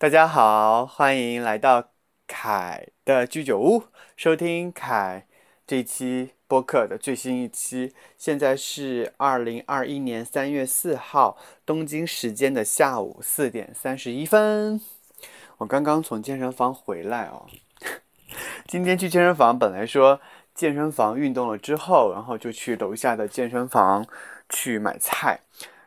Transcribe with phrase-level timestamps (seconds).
[0.00, 1.90] 大家好，欢迎来到
[2.26, 3.84] 凯的居酒屋，
[4.16, 5.26] 收听凯
[5.66, 7.92] 这期播客的最新一期。
[8.16, 11.36] 现在是二零二一年三月四号
[11.66, 14.80] 东京时间的下午四点三十一分。
[15.58, 17.44] 我刚刚从健身房回来哦。
[18.66, 20.18] 今天去健身房，本来说
[20.54, 24.06] 健身房运动了之后，然后就去楼下的健身房
[24.48, 25.40] 去买菜。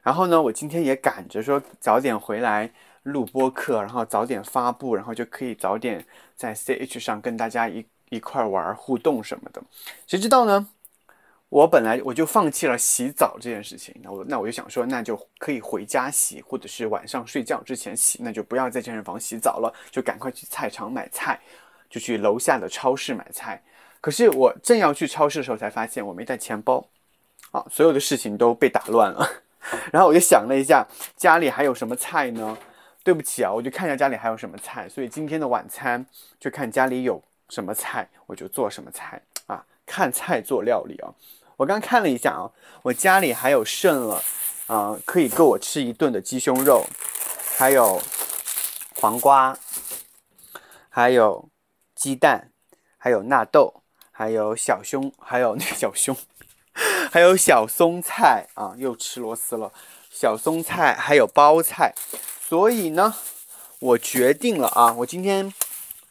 [0.04, 2.72] 然后呢，我今天也赶着说早点回来
[3.04, 6.06] 录播课，然后早点发布，然后就可以早点
[6.36, 9.62] 在 CH 上跟大家一一块玩互动什么的。
[10.08, 10.68] 谁知道呢？
[11.50, 21.40] 我本来我就放弃了洗澡这件事情，那我那我就想说，那就可以回家洗，或者是晚上睡觉之前洗，那就不要在健身房洗澡了，就赶快去菜场买菜，
[21.92, 23.62] 就去楼下的超市买菜。
[24.02, 26.84] 可是我正要去超市的时候，才发现我没带钱包，
[27.52, 29.30] 啊，所有的事情都被打乱了。
[29.94, 32.58] 然后我就想了一下，家里还有什么菜呢？
[33.04, 34.88] 对不起啊，我就看一下家里还有什么菜。
[34.88, 36.06] 所以今天的晚餐
[36.40, 39.66] 就看家里有什么菜，我就做什么菜啊。
[39.86, 41.14] 看菜做料理啊。
[41.58, 42.50] 我刚看了一下啊，
[42.82, 44.24] 我家里还有剩了
[44.68, 46.86] 啊，可以够我吃一顿的鸡胸肉，
[47.58, 48.02] 还有
[48.96, 49.58] 黄瓜，
[50.90, 51.50] 还有
[51.94, 52.50] 鸡蛋，
[52.98, 56.16] 还有纳豆，还有小胸，还有那个小胸。
[57.12, 59.72] 还有小松菜啊，又吃螺丝了。
[60.10, 61.94] 小松菜还有包菜，
[62.48, 63.16] 所以呢，
[63.80, 65.52] 我决定了啊，我今天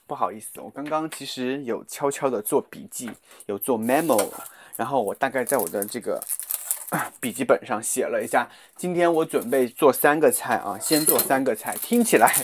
[0.06, 3.10] 不好意思，我刚刚其实有悄悄的做笔记，
[3.46, 4.28] 有做 memo，
[4.76, 6.20] 然后我大概在我的这个
[7.20, 12.34] 笔记本上写了一下，今天我准备做三个菜啊，先做三个菜，听起来。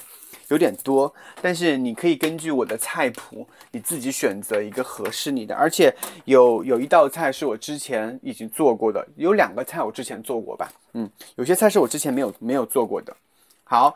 [0.48, 5.55] 有点多，但是你可以根据我的菜谱，你自己选择一个合适你的。
[5.55, 13.14] 而且有有一道菜是我之前已经做过的，有两个菜我之前做过吧，嗯，有些菜是我之前没有没有做过的。
[13.70, 13.94] 好，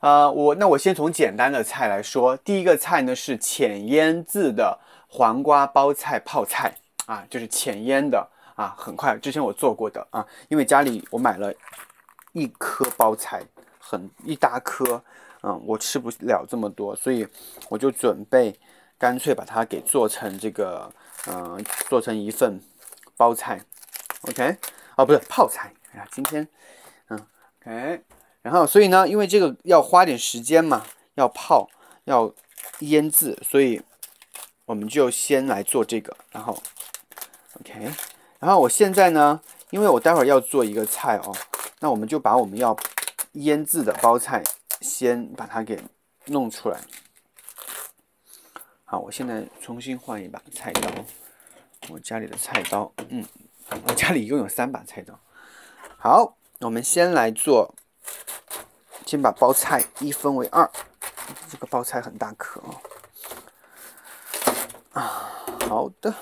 [0.00, 11.52] 呃，我那我先从简单的菜来说，第一个菜呢是浅腌制的黄瓜包菜泡菜啊，就是浅腌的啊，很快，之前我做过的啊，因为家里我买了
[12.32, 13.42] 一颗包菜，
[13.78, 15.02] 很一大颗。
[15.42, 17.26] 嗯，我吃不了这么多，所以
[17.68, 18.58] 我就准备
[18.98, 20.90] 干脆把它给做成这个，
[21.28, 22.58] 嗯，做成一份
[23.16, 23.60] 包菜
[24.28, 24.56] ，OK？
[24.96, 26.46] 哦，不是泡菜，哎呀，今天，
[27.08, 27.26] 嗯
[27.60, 28.02] ，OK。
[28.42, 31.68] 然后，所以呢，因为这个要花点时间嘛，要泡，
[32.04, 32.32] 要
[32.80, 33.82] 腌制，所以
[34.66, 36.60] 我们就先来做这个，然后
[37.60, 37.92] ，OK。
[38.38, 39.40] 然后我现在呢，
[39.70, 41.36] 因为我待会儿要做一个菜哦，
[41.80, 42.76] 那我们就把我们要
[43.32, 44.42] 腌制的包菜。
[44.80, 45.78] 先把它给
[46.24, 46.80] 弄出来。
[48.86, 50.90] 好，我现在重新换一把菜刀。
[51.90, 53.22] 我家里的菜刀，嗯，
[53.86, 55.20] 我家里一共有三把菜刀。
[55.98, 57.74] 好，我们先来做，
[59.06, 60.70] 先把包菜一分为二。
[61.50, 62.74] 这个包菜很大颗哦。
[64.92, 65.30] 啊，
[65.68, 66.14] 好的。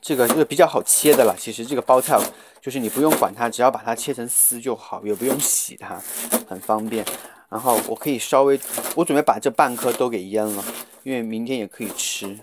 [0.00, 2.18] 这个就是比较好切的了，其实这个包菜。
[2.60, 5.98] 就是你不用管它，只要把它切成丝就好，也不用洗它，
[6.46, 7.02] 很方便。
[7.48, 8.60] 然后我可以稍微，
[8.94, 10.62] 我准备把这半颗都给腌了，
[11.02, 12.38] 因为明天也可以吃，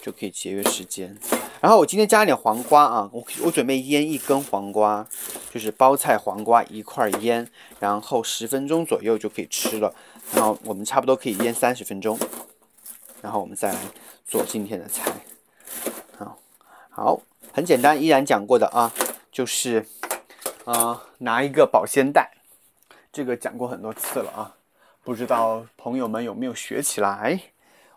[0.00, 1.14] 就可以节约时间。
[1.60, 5.06] 然后我今天加一点黄瓜啊，我我准备腌一根黄瓜，
[5.50, 7.46] 就是包菜黄瓜一块腌，
[7.78, 9.94] 然后十分钟左右就可以吃了。
[10.32, 12.18] 然后我们差不多可以腌三十分钟，
[13.20, 13.78] 然后我们再来
[14.24, 15.12] 做今天的菜。
[16.16, 16.38] 好，
[16.88, 17.20] 好，
[17.52, 18.92] 很简单，依然讲过的啊。
[19.30, 19.86] 就是，
[20.64, 22.32] 啊，拿一个保鲜袋，
[23.12, 24.56] 这个讲过很多次了啊，
[25.04, 27.40] 不知道朋友们有没有学起来？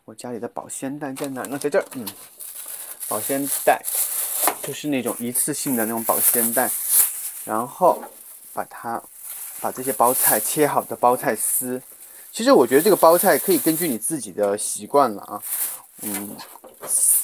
[0.05, 1.57] 我家里的保鲜袋在哪呢？
[1.57, 2.05] 在这儿，嗯，
[3.13, 3.79] 保鲜袋
[4.63, 6.67] 就是那种一次性的那种保鲜袋，
[7.45, 8.03] 然后
[8.53, 8.99] 把它
[9.61, 11.79] 把这些包菜切好的包菜丝，
[12.31, 15.39] 其实我觉得这个包菜可以根据你自己的习惯了啊，
[16.01, 16.35] 嗯，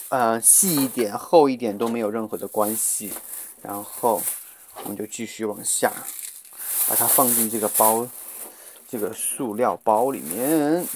[0.10, 3.12] 呃，细一点、厚一点都没有任何的关系。
[3.64, 4.22] 然后
[4.84, 5.92] 我们就继续往下，
[6.88, 8.08] 把它放进这个包，
[8.88, 10.88] 这个塑料包里面。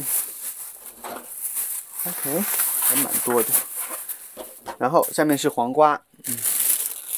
[2.06, 2.44] OK，
[2.80, 3.50] 还蛮多的。
[4.78, 6.38] 然后下面是黄瓜，嗯，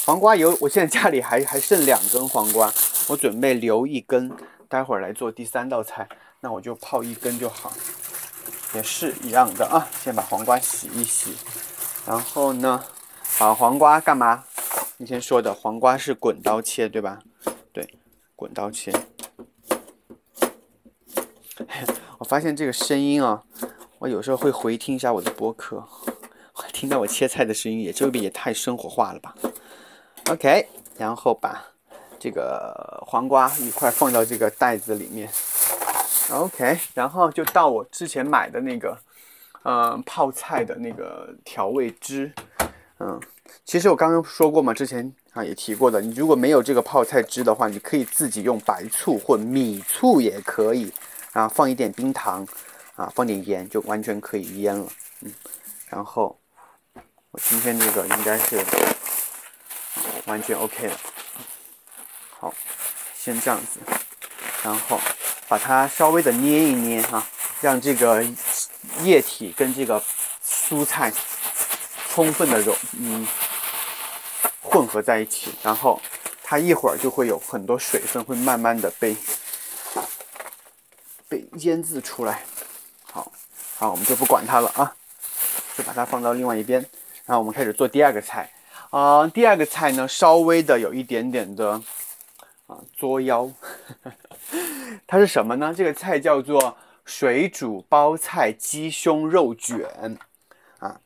[0.05, 2.71] 黄瓜油，我现在家里还 还剩两根黄瓜，
[3.07, 4.31] 我准备留一根，
[4.67, 6.07] 待会儿来做第三道菜，
[6.41, 7.71] 那我就泡一根就好，
[8.73, 9.87] 也是一样的啊。
[10.03, 11.35] 先把黄瓜洗一洗，
[12.05, 12.83] 然后呢，
[13.39, 14.43] 把黄瓜干嘛？
[14.97, 17.19] 你先说的黄瓜是滚刀切，对吧？
[17.73, 17.97] 对，
[18.35, 18.93] 滚刀切。
[22.17, 23.43] 我发现这个声音啊，
[23.99, 25.85] 我有时候会回听一下我的播客，
[26.71, 29.35] 听到我切菜的声音，也这边也太生活化了吧
[30.29, 30.67] ？OK，
[30.97, 31.65] 然后把
[32.19, 35.29] 这个黄瓜一块放到这个袋子里面。
[36.31, 38.97] OK，然后就到我之前买的那个，
[39.63, 42.31] 嗯，泡菜的那个调味汁。
[42.99, 43.19] 嗯，
[43.63, 50.91] 其实我刚刚说过嘛，之前啊也提过的，你如果没有这个泡菜汁的话，你可以自己用白醋或米醋也可以，
[51.33, 52.47] 啊，放一点冰糖，
[52.95, 54.87] 啊，放点盐就完全可以腌了。
[55.21, 55.31] 嗯，
[55.89, 56.35] 然后
[57.43, 58.63] 今天这个应该是
[60.25, 60.97] 完全 OK 了。
[62.39, 62.53] 好，
[63.17, 63.79] 先这样子，
[64.63, 64.99] 然后。
[65.47, 67.23] 把它稍微的捏一捏哈，
[67.61, 68.25] 让这个
[69.03, 70.03] 液体跟这个
[70.43, 71.13] 蔬菜
[72.09, 73.27] 充分的融嗯
[74.63, 76.01] 混合在一起，然后
[76.43, 79.15] 它一会儿就会有很多水分会慢慢的被
[81.29, 82.43] 被腌制出来。
[83.03, 83.31] 好，
[83.77, 84.95] 好，我们就不管它了啊，
[85.77, 86.83] 就把它放到另外一边。
[87.25, 88.51] 然后我们开始做第二个菜
[88.91, 91.81] 啊，第二个菜呢稍微的有一点点的
[92.67, 93.49] 啊作妖。
[95.07, 95.73] 它是什么呢？
[95.75, 100.17] 这个菜叫做水煮包菜鸡胸肉卷
[100.79, 100.99] 啊。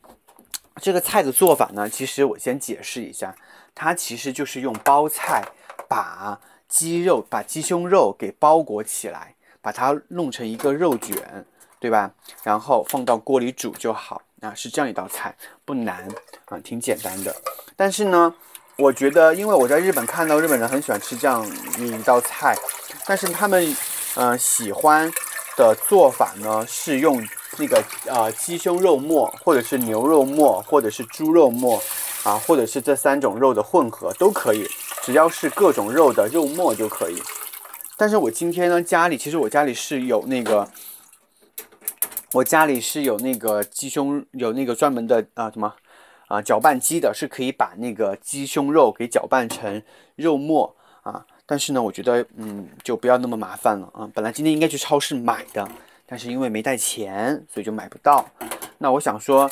[0.82, 3.36] 这个菜的做法呢，其实我先解释一下，
[3.74, 5.44] 它其实就是用包菜
[5.88, 11.46] 把鸡肉、把鸡胸肉给包裹起来，把它弄成一个肉卷，
[11.80, 12.12] 对吧？
[12.44, 16.08] 然后放到锅里煮就好啊，是这样一道菜，不难
[16.46, 17.36] 啊，挺简单的。
[17.76, 18.34] 但是呢，
[18.78, 21.46] 我觉得，因为我在日本看到日本人很喜欢吃这样
[21.78, 22.56] 一道菜。
[23.06, 23.76] 但是他们，
[24.16, 25.12] 嗯，喜欢
[25.58, 27.26] 的做法呢是用
[27.58, 31.82] 那个呃鸡胸肉末，或者是牛肉末，或者是猪肉末，
[32.24, 34.66] 啊，或者是这三种肉的混合都可以，
[35.02, 37.22] 只要是各种肉的肉末就可以。
[37.98, 40.66] 但是我今天呢，家里其实我家里是有那个，
[42.34, 45.74] 我家里是有那个鸡胸，有那个专门的啊什么
[46.28, 49.82] 啊搅拌机的，是可以把那个鸡胸肉给搅拌成
[50.16, 51.26] 肉末啊。
[51.48, 54.08] 但是呢，我觉得，嗯，就不要那么麻烦了啊。
[54.14, 55.68] 本来今天应该去超市买的，
[56.06, 58.24] 但是因为没带钱，所以就买不到。
[58.78, 59.50] 那我想说，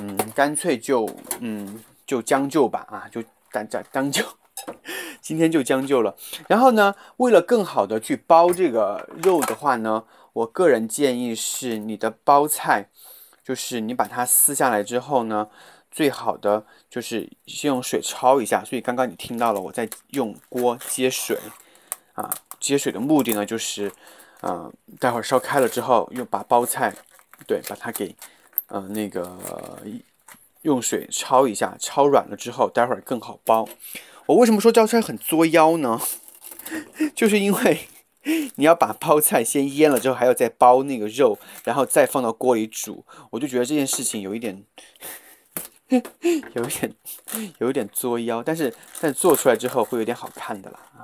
[0.00, 1.08] 嗯，干脆就，
[1.40, 3.20] 嗯，就将就吧啊，就
[3.52, 4.24] 将将将就，
[5.20, 6.14] 今天就将就了。
[6.46, 12.88] 然后呢，为了更好的去包这个肉的话呢，我个人建议是，你的包菜，
[13.42, 15.48] 就是你把它撕下来之后呢。
[15.92, 21.36] 最好的就是先用水焯一下，所以刚刚你听到了我在用锅接水，
[22.12, 23.90] 啊，接水的目的呢就是，
[24.42, 26.94] 嗯，待会儿烧开了之后，又把包菜，
[27.44, 28.14] 对，把它给，
[28.68, 29.36] 嗯，那个
[30.62, 33.68] 用水焯一下，焯软了之后，待会儿更好包。
[34.26, 36.00] 我为什么说这道菜很作妖呢？
[37.16, 37.88] 就是因为
[38.56, 44.64] 你要把包菜先腌了之后，还要再包那个肉，然后再放到锅里煮，我就觉得这件事情有一点。
[46.54, 46.94] 有一点
[47.58, 51.02] 有一点作妖，但是但做出来之后会有点好看的了啊！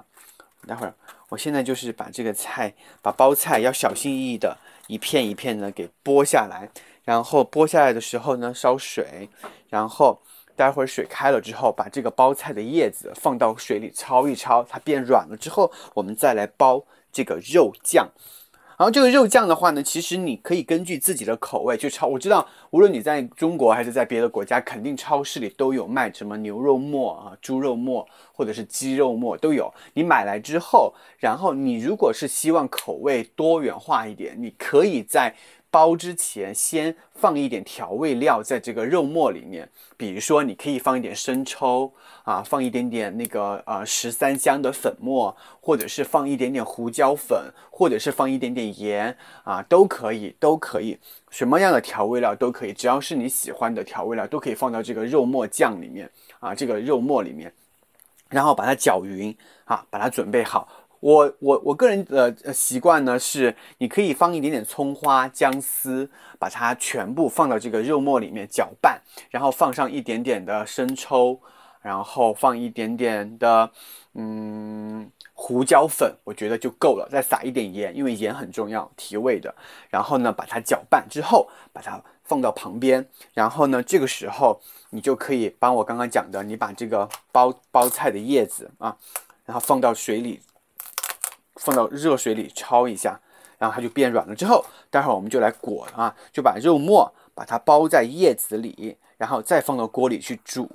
[0.64, 0.94] 待会儿
[1.28, 2.72] 我现在就是把这个菜，
[3.02, 6.70] 把包菜要小心翼翼的一片一片的给剥下来，
[7.02, 9.28] 然后剥下来的时候呢烧水，
[9.68, 10.22] 然后
[10.54, 16.84] 待会儿水开了之后，把这个包菜的叶子放到水里焯一焯，它变软了之后，我们再来包
[17.16, 18.06] 这个肉酱。
[18.78, 22.06] 然后这个肉酱的话呢，其实你可以根据自己的口味去超。
[22.06, 29.72] 我知道，无论你在中国还是在别的国家，肯定超市里都有卖什么牛肉末啊、猪肉末或者是鸡肉末都有。
[29.94, 35.34] 你买来之后，然后你如果是希望口味多元化一点，你可以在。
[35.76, 41.92] 包之前先放一点调味料在这个肉末里面，比如说你可以放一点生抽
[42.24, 49.14] 啊，放一点点那个呃十三香的粉末，或者是放一点点胡椒粉，或者是放一点点盐
[49.44, 57.52] 啊，都可以，都可以，什么样的调味料都可以，只要是你喜欢的调味料都可以放到这个肉末酱里面啊，这个肉末里面，
[58.30, 60.66] 然后把它搅匀啊，把它准备好。
[61.00, 69.00] 我我我个人的习惯呢是，你可以放一点点葱花、姜丝，把它全部放到这个肉末里面搅拌，
[69.30, 71.38] 然后放上一点点的生抽，
[71.82, 73.70] 然后放一点点的
[74.14, 77.06] 嗯胡椒粉，我觉得就够了。
[77.10, 79.54] 再撒一点盐，因为盐很重要，提味的。
[79.90, 83.06] 然后呢，把它搅拌之后，把它放到旁边。
[83.34, 84.58] 然后呢，这个时候
[84.90, 88.96] 你就可以帮我刚刚讲的，你把这个包包菜的叶子啊，
[89.44, 90.40] 然后放到水里。
[91.56, 93.18] 放到热水里焯一下，
[93.58, 94.34] 然后它就变软了。
[94.34, 100.68] 之后，待会儿我们就来裹啊，就把肉末把它包在叶子里，然后再放到锅里去煮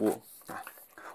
[0.47, 0.61] 啊，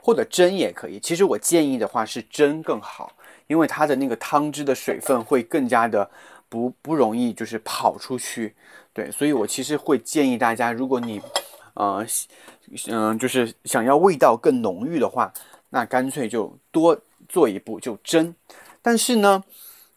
[0.01, 1.01] 或者蒸也可以。
[1.01, 3.13] 其实我建议的话是蒸更好，
[3.47, 6.09] 因为它的那个汤汁的水分会更加的
[6.49, 8.55] 不不容易就是跑出去。
[8.93, 11.21] 对，所以我其实会建议大家，如果你
[11.75, 12.07] 呃
[12.89, 15.33] 嗯就是想要味道更浓郁的话，
[15.71, 16.97] 那干脆就多。
[17.29, 18.33] 做一步就蒸。
[18.87, 19.43] 但是呢，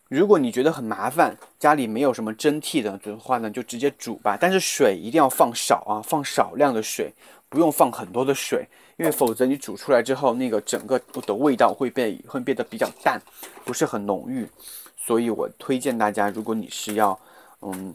[0.08, 4.36] 如果你觉得很麻烦，家里没有什么蒸屉的的话呢，就直接煮吧。
[4.36, 7.14] 但是水一定要放少啊，放少量的水，
[7.50, 8.68] 不用放很多的水，
[8.98, 13.22] 因为否则你煮出来之后，那个整个的味道会变会变得比较淡，
[13.64, 14.50] 不是很浓郁。
[14.98, 17.20] 所以我推荐大家，如果你是要，
[17.62, 17.94] 嗯，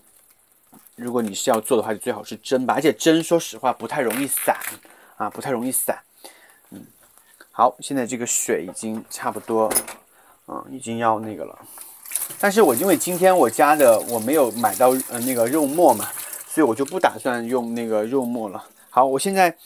[0.95, 2.75] 如果你是要做的话，就最好是蒸吧。
[2.75, 4.57] 而且蒸，说实话不太容易散
[5.17, 5.99] 啊，不太容易散。
[6.71, 6.87] 嗯，
[7.51, 9.69] 好，现在这个水已经差不多。
[10.47, 11.59] 嗯，已经要那个了，
[12.39, 16.07] 但是我因为今天我家的我没有买到呃那个肉末嘛，
[16.47, 18.63] 所以我就不打算用那个肉末了。
[18.91, 19.57] 好，我现在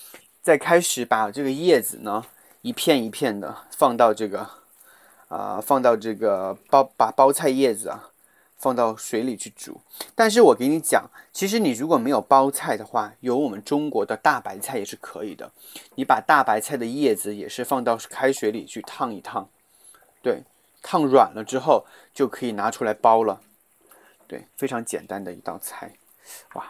[0.41, 2.25] 在开始把这个叶子呢
[2.63, 4.49] 一片一片的放到这个
[5.27, 8.11] 啊放到这个包把包菜叶子啊
[8.57, 9.81] 放到水里去煮。
[10.15, 15.51] 但是我给你讲，其实你如果没有包菜的话，有我们中国的大白菜也是可以的。
[15.97, 19.49] 你把大白菜的叶子也是放到开水里去烫一烫，
[20.23, 20.45] 对。
[20.83, 23.41] 烫软了之后就可以拿出来包了，
[24.27, 25.93] 对，非常简单的一道菜，
[26.55, 26.65] 哇，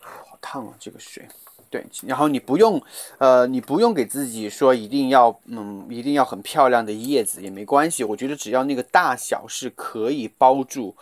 [0.00, 1.28] 好烫啊这个水，
[1.68, 2.82] 对，然后你不用，
[3.18, 10.96] 呃，你不用给自己说一定要，嗯，一定要很漂亮的叶子也没关系，我觉得只要那个大小是可以包住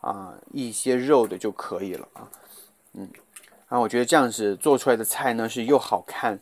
[0.00, 2.30] 啊一些肉的就可以了啊，
[2.92, 3.10] 嗯，
[3.68, 6.38] 然后我觉得这样子做出来的菜呢是又好看，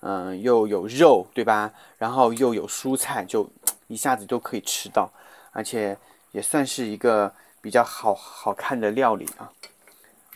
[0.00, 1.72] 嗯，又有肉，对吧？
[1.96, 3.48] 然后又有蔬菜就。
[3.94, 5.08] 一下子都可以吃到，
[5.52, 5.96] 而且
[6.32, 7.32] 也算是一个
[7.62, 9.50] 比较好好看的料理啊。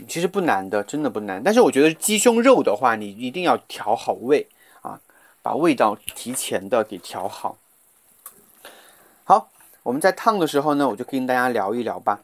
[0.07, 1.43] 其实不难的，真的不难。
[1.43, 4.47] 但是我觉得鸡胸肉的话，你一定要调好味
[4.81, 5.01] 啊，
[5.43, 7.59] 把味道提前的给调好。
[9.25, 9.51] 好，
[9.83, 12.21] 我们在烫的时候呢，我就跟大家聊一聊吧。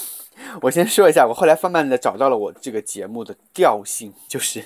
[0.60, 4.62] 我先说一下，我后来慢慢的找到了我这个节目的调性，就是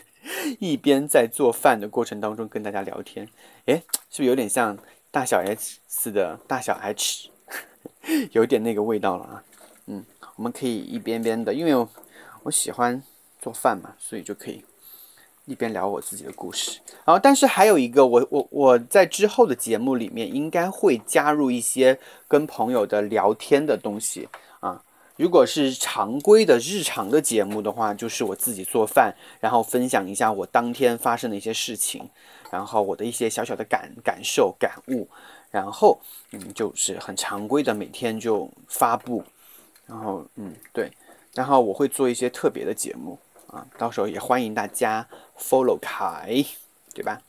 [0.58, 3.28] 一边在做饭的过程当中跟大家聊天。
[3.66, 4.76] 诶，是不是有点像？
[5.10, 7.30] 大小 S 的大小 H，
[8.32, 9.42] 有点那个味道了啊。
[9.86, 10.04] 嗯，
[10.36, 11.86] 我们可以一边边的，因为
[12.44, 13.02] 我喜欢
[13.40, 14.64] 做饭嘛，所以就可以
[15.46, 16.80] 一边聊我自己的故事。
[17.04, 21.98] 然后，但是还有一个，我我我在之后的节目里面应该会加入一些
[22.28, 24.28] 跟朋友的聊天的东西
[24.60, 24.82] 啊。
[25.16, 32.08] 如果是常规的日常的节目的话，就是我自己做饭，然后分享一下我当天发生的一些事情。
[32.50, 35.08] 然后我的一些小小的感感受感悟，
[35.50, 36.00] 然后
[36.32, 39.24] 嗯就是很常规的每天就发布，
[39.86, 40.90] 然后嗯对，
[41.34, 45.06] 然后我会做一些特别的节目啊，到时候也欢迎大家
[45.38, 46.44] follow 凯，
[46.92, 47.22] 对吧？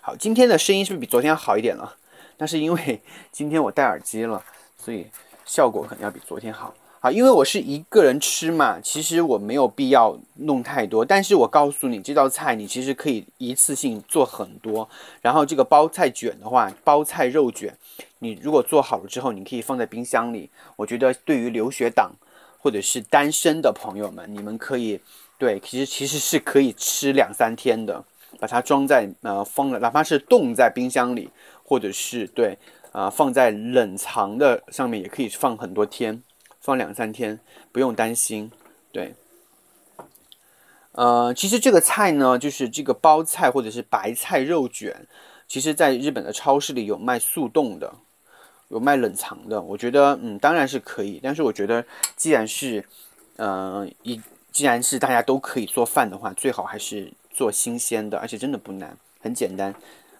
[0.00, 1.96] 好，今天的声音是不是比昨天要好一点了？
[2.38, 4.44] 那是因为今天我戴耳机了，
[4.78, 5.10] 所以
[5.44, 6.72] 效果可能要比昨天好。
[7.00, 11.04] 好，因为我是一个人吃嘛，其实我没有必要弄太多。
[11.04, 14.88] 但是我告诉你，这道菜你其实可以一次性做很多。
[15.22, 17.72] 然后这个包菜卷的话，包菜肉卷，
[18.18, 20.50] 你如果做好了之后，你可以放在冰箱里。
[20.74, 22.10] 我觉得对于留学党
[22.58, 25.00] 或者是单身的朋友们，你们可以
[25.38, 28.04] 对，其实其实是可以吃两三天的，
[28.40, 31.30] 把它装在呃封了，哪怕是冻在冰箱里，
[31.62, 32.58] 或者是对
[32.90, 36.20] 啊放在冷藏的上面，也可以放很多天。
[36.60, 37.40] 放两三天
[37.72, 38.50] 不用担心，
[38.92, 39.14] 对，
[40.92, 45.06] 呃，其实这个菜呢，就是这个包菜或者是白菜肉卷，
[45.46, 47.94] 其实在日本的超市里有卖速冻的，
[48.68, 49.62] 有卖冷藏的。
[49.62, 51.84] 我觉得，嗯，当然是可以，但是我觉得，
[52.16, 52.84] 既然是，
[53.36, 59.72] 呃，一既然是大家都可以做饭的话，最好还是做新鲜的，而且真的不难，很简单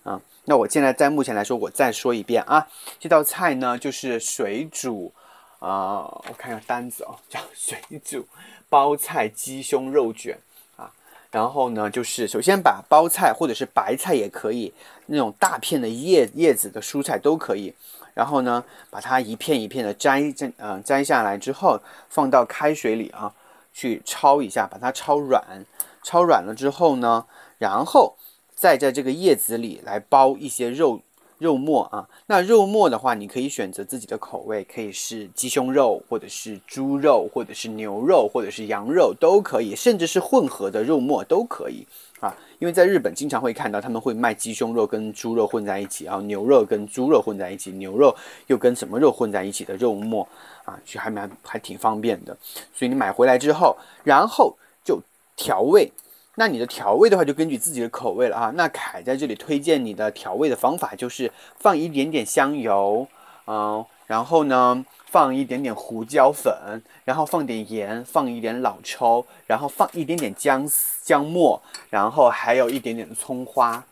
[0.05, 0.21] 啊。
[0.45, 2.69] 那我现在在目前来说，我再说一遍啊，
[3.01, 5.13] 这道菜呢就是水煮。
[5.59, 8.25] 啊，我看一下单子哦，叫水煮
[8.69, 10.39] 包菜鸡胸肉卷
[10.77, 10.93] 啊。
[11.31, 14.73] 然后呢，就是首先把包菜或者是白菜也可以，
[15.07, 17.75] 那种大片的叶叶子的蔬菜都可以。
[18.15, 23.33] 然后呢，把它一片一片的摘摘呃摘下来之后，放到开水里啊，
[23.73, 25.65] 去焯一下，把它焯软。
[26.05, 27.27] 焯软了之后呢，
[27.59, 28.17] 然后
[28.55, 31.01] 再在这个叶子里来包一些肉。
[31.39, 41.87] 肉末啊，那肉末的话，你可以选择自己的口味，可以是鸡胸肉，或者是猪肉，或者是牛肉，或者是羊肉都可以，甚至是混合的肉末都可以
[42.21, 42.35] 啊。
[42.59, 48.15] 因为在日本经常会看到他们会卖鸡胸肉跟猪肉混在一起，然后牛肉跟猪肉混在一起，牛肉
[48.49, 50.27] 又跟什么肉混在一起的肉末
[50.65, 52.37] 啊，就还蛮还挺方便的。
[52.75, 55.01] 所以你买回来之后，然后就
[55.37, 55.91] 调味。
[56.39, 58.53] 那你的调味的话，就根据自己的口味了啊。
[58.55, 63.05] 那凯在这里推荐你的调味的方法，就是放一点点香油，
[63.49, 70.65] 嗯，然后呢，放一点点胡椒粉，然后放点盐，放一点老抽，然后放一点点姜
[71.03, 73.85] 姜末，然后还有一点点葱花，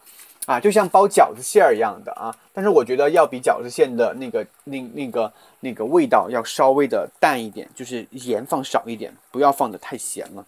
[0.46, 10.46] 啊，就像包饺子馅儿一样的啊，但是我觉得要比饺子馅的那个那那个那个味道要稍微的淡一点，就是盐放少一点，不要放的太咸了。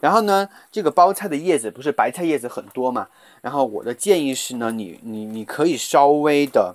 [0.00, 3.08] 然后呢，这个包菜的叶子不是白菜叶子很多嘛？
[3.42, 6.74] 然后我的建议是呢，你你你可以稍微的，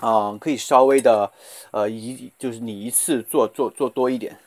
[0.00, 1.30] 嗯，可以稍微的，
[1.70, 4.38] 呃，一就是你一次做做做多一点，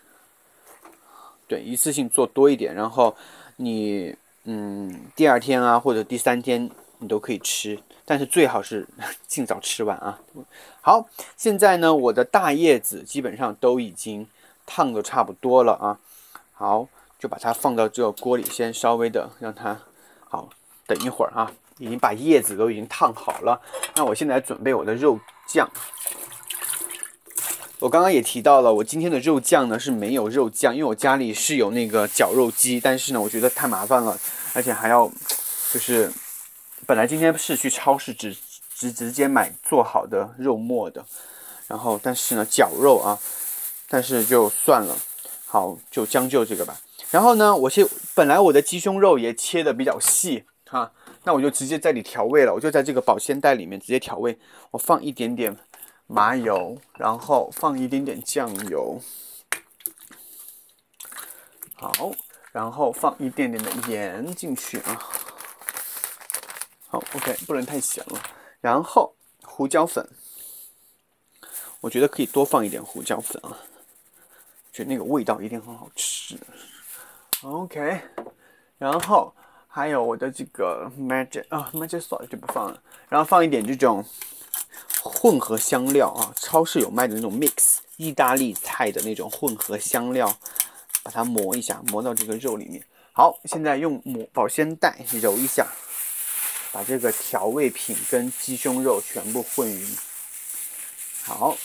[1.48, 3.16] 对，一次性做多一点，然后
[3.58, 4.16] 你
[4.46, 8.88] 嗯，第二天啊或者第三天你都可以吃，但是最好是
[9.28, 10.20] 尽早吃完啊。
[10.82, 14.28] 好，现在呢，我的大叶子基本上都已经
[14.66, 16.00] 烫的差不多了啊。
[16.54, 16.88] 好。
[17.24, 19.80] 就把它放到这个锅里，先稍微的让它
[20.30, 20.50] 好
[20.86, 23.62] 等一会儿啊，已经把叶子都已经烫好了。
[23.96, 25.72] 那我现在准备我的肉酱。
[27.80, 34.20] 我刚刚也提到了，我今天的肉酱呢是没有肉酱，因为我家里是有那个绞肉机，但是呢，我觉得太麻烦了，
[34.54, 35.10] 而且还要
[35.72, 36.12] 就是
[36.86, 38.36] 本来今天是去超市直
[38.76, 41.06] 直直接买做好的肉末的，
[41.70, 43.18] 然后但是呢绞肉啊，
[43.88, 44.94] 但是就算了，
[45.46, 46.76] 好就将就这个吧。
[47.14, 50.92] 然后呢，我切本来我的鸡胸肉也切的比较细哈，
[51.26, 54.40] 那我就直接在里调味了，我就在这个保鲜袋里面直接调味，
[54.72, 55.56] 我放一点点
[56.08, 59.00] 麻油，然后放一点点酱油，
[61.76, 62.12] 好，
[62.52, 65.00] 然后放一点点的盐进去啊，
[66.88, 68.20] 好，OK，不能太咸了，
[68.60, 70.10] 然后胡椒粉，
[71.80, 73.60] 我觉得可以多放一点胡椒粉啊，
[74.72, 76.36] 觉得那个味道一定很好吃。
[77.44, 78.00] OK，
[78.78, 79.36] 然后
[79.68, 84.04] 还有我的这个 magic 啊，magic salt 就不放了，然后放一点这种
[85.04, 90.34] 混合香料啊，超市有卖的那种 mix 意大利菜的那种混合香料，
[91.04, 92.82] 把它磨一下，磨到这个肉里面。
[93.12, 95.68] 好，现在用抹保鲜袋揉一下，
[96.72, 99.98] 把这个调味品跟鸡胸肉全部混匀。
[101.24, 101.58] 好，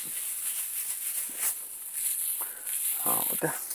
[2.98, 3.67] 好的。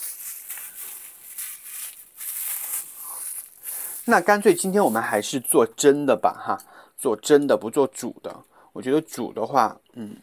[4.06, 6.58] 那干脆今天我们还是做蒸的吧，哈，
[6.98, 8.44] 做蒸的不做煮的。
[8.72, 10.14] 我觉得煮的话，嗯，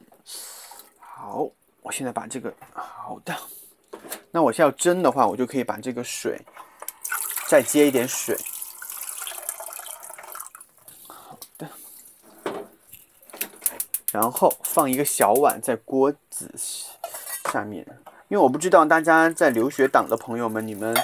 [0.99, 1.49] 好，
[1.81, 3.35] 我现在把这个好的。
[4.29, 6.39] 那我现在要蒸的话，我就可以把这个水
[7.47, 8.37] 再接一点水，
[11.07, 11.67] 好的。
[14.11, 17.83] 然后放一个小碗在锅子下面，
[18.27, 20.95] 因为我不知道大家在留学党的朋友们，你们。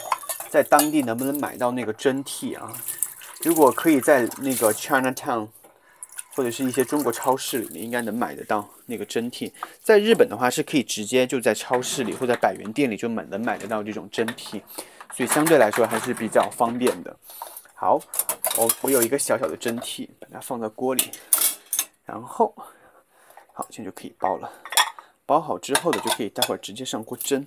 [0.49, 2.71] 在当地能不能买到那个蒸屉啊？
[3.41, 5.47] 如果可以在那个 Chinatown
[6.35, 9.51] 或者是一些中国超市里面，应该能买得到那个蒸屉。
[9.81, 14.61] 在日本的话，是可以直接就在超市里或者百元店里就买能买得到这种蒸屉，
[15.13, 17.15] 所以相对来说还是比较方便的。
[17.73, 17.99] 好，
[18.57, 21.11] 我我有一个小小的蒸屉，把它放在锅里，
[22.05, 22.53] 然后
[23.53, 24.51] 好，现在就可以包了。
[25.25, 27.45] 包好之后的就可以待会儿直接上锅蒸。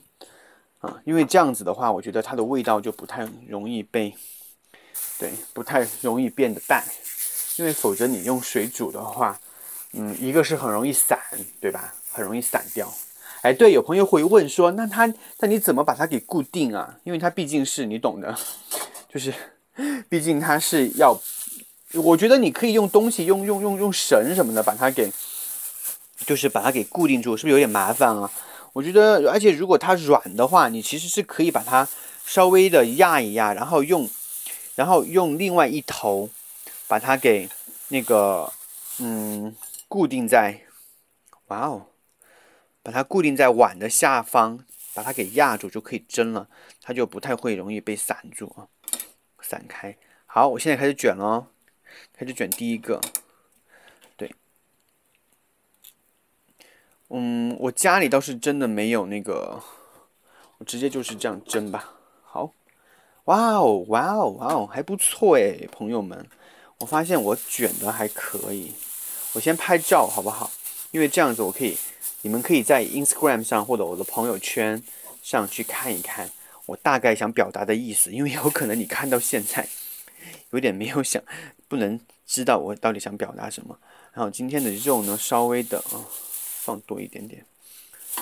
[0.80, 4.14] 啊，因为这样子的话，我觉得它的味道就不太容易被，
[5.18, 6.82] 对，不太容易变得淡，
[7.56, 9.38] 因为否则你用水煮的话，
[9.92, 11.18] 嗯，一个是很容易散，
[11.60, 11.94] 对吧？
[12.10, 12.90] 很容易散掉。
[13.42, 16.96] 哎，对，有朋友会问说，那它，那你怎么把它给固定啊？
[17.04, 18.34] 因为它毕竟是你懂的，
[19.12, 19.34] 就是，
[20.08, 21.18] 毕竟它是要，
[21.92, 25.12] 我觉得你可以用东西，用用用用绳什么的把它给，
[26.26, 28.30] 就是把它给固定住，是不是有点麻烦啊？
[28.72, 31.88] 我觉得，而且如果它软的话，你其实是可以把它
[32.24, 34.08] 稍微的压一压，然后用，
[34.76, 36.30] 然后用另外一头
[36.86, 37.48] 把它给
[37.88, 38.52] 那个，
[39.00, 39.54] 嗯，
[39.88, 40.60] 固定在，
[41.48, 41.86] 哇哦，
[42.82, 44.60] 把它固定在碗的下方，
[44.94, 46.48] 把它给压住就可以蒸了，
[46.80, 48.68] 它就不太会容易被散住啊，
[49.42, 49.96] 散开。
[50.26, 51.46] 好，我现在开始卷喽，
[52.16, 53.00] 开始卷第一个。
[57.12, 59.60] 嗯，我家里倒是真的没有那个，
[60.58, 61.92] 我直接就是这样蒸吧。
[62.22, 62.52] 好，
[63.24, 66.24] 哇哦，哇哦，哇哦，还不错诶，朋友们，
[66.78, 68.72] 我发现我卷的还可以。
[69.32, 70.50] 我先拍照好不好？
[70.92, 71.76] 因为这样子我可以，
[72.22, 74.80] 你们可以在 Instagram 上或者我的朋友圈
[75.20, 76.30] 上去看一看
[76.66, 78.12] 我大概想表达的意思。
[78.12, 79.68] 因为有可能你看到现在
[80.50, 81.20] 有点没有想，
[81.66, 83.76] 不能知道我到底想表达什么。
[84.12, 86.06] 然后今天的肉呢，稍微的啊。
[86.70, 87.44] 放多一点点，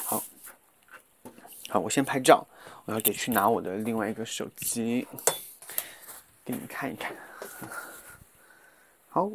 [0.07, 0.25] 好，
[1.69, 2.47] 好，我先拍照，
[2.87, 5.07] 我要得去拿我的另外一个手机，
[6.47, 7.15] 给你们看一看。
[9.11, 9.31] 好，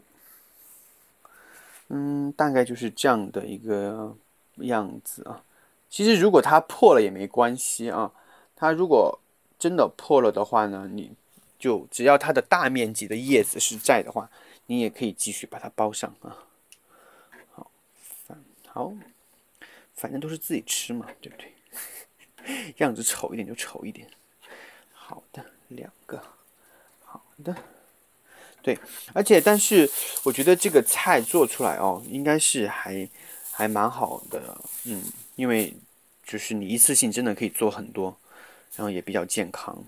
[1.90, 4.18] 嗯，大概就是这样的一个
[4.56, 5.44] 样子啊。
[5.92, 8.12] 其实如果它破了也没关系啊，
[8.56, 9.20] 它如果
[9.60, 11.12] 真的破了的话呢，你
[11.60, 14.32] 就只要它的大面积的叶子是在的话，
[14.66, 16.36] 你也可以继续把它包上啊。
[18.74, 18.92] 好，
[19.94, 22.74] 反，正都是自己吃嘛，对不对？
[22.78, 24.10] 样子丑一点就丑一点。
[24.92, 26.20] 好的，两个，
[27.06, 27.56] 好的，
[28.64, 28.76] 对，
[29.14, 29.88] 而且但是
[30.24, 33.08] 我觉得这个菜做出来哦，应该是还
[33.52, 35.04] 还蛮好的，嗯，
[35.36, 35.76] 因为
[36.26, 38.18] 就是你一次性真的可以做很多，
[38.76, 39.86] 然后也比较健康。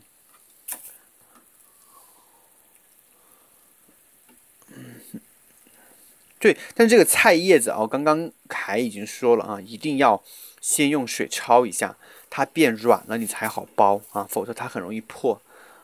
[6.46, 10.24] 对，但这个菜叶子哦，刚刚凯已经说了啊，一定要
[10.62, 11.98] 先用水焯一下，
[12.30, 15.42] 它变软了你才好包啊，否则它很容易破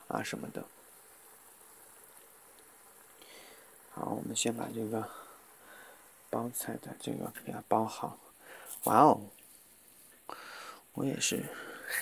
[0.07, 0.63] 啊什么的。
[3.89, 5.09] 好，我们先把这个
[6.29, 8.19] 包菜的这个给它包好。
[8.83, 9.19] 哇哦，
[10.93, 11.43] 我也是，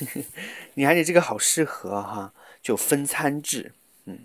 [0.76, 3.72] 你看你这个好适合哈，就分餐制，
[4.04, 4.19] 嗯，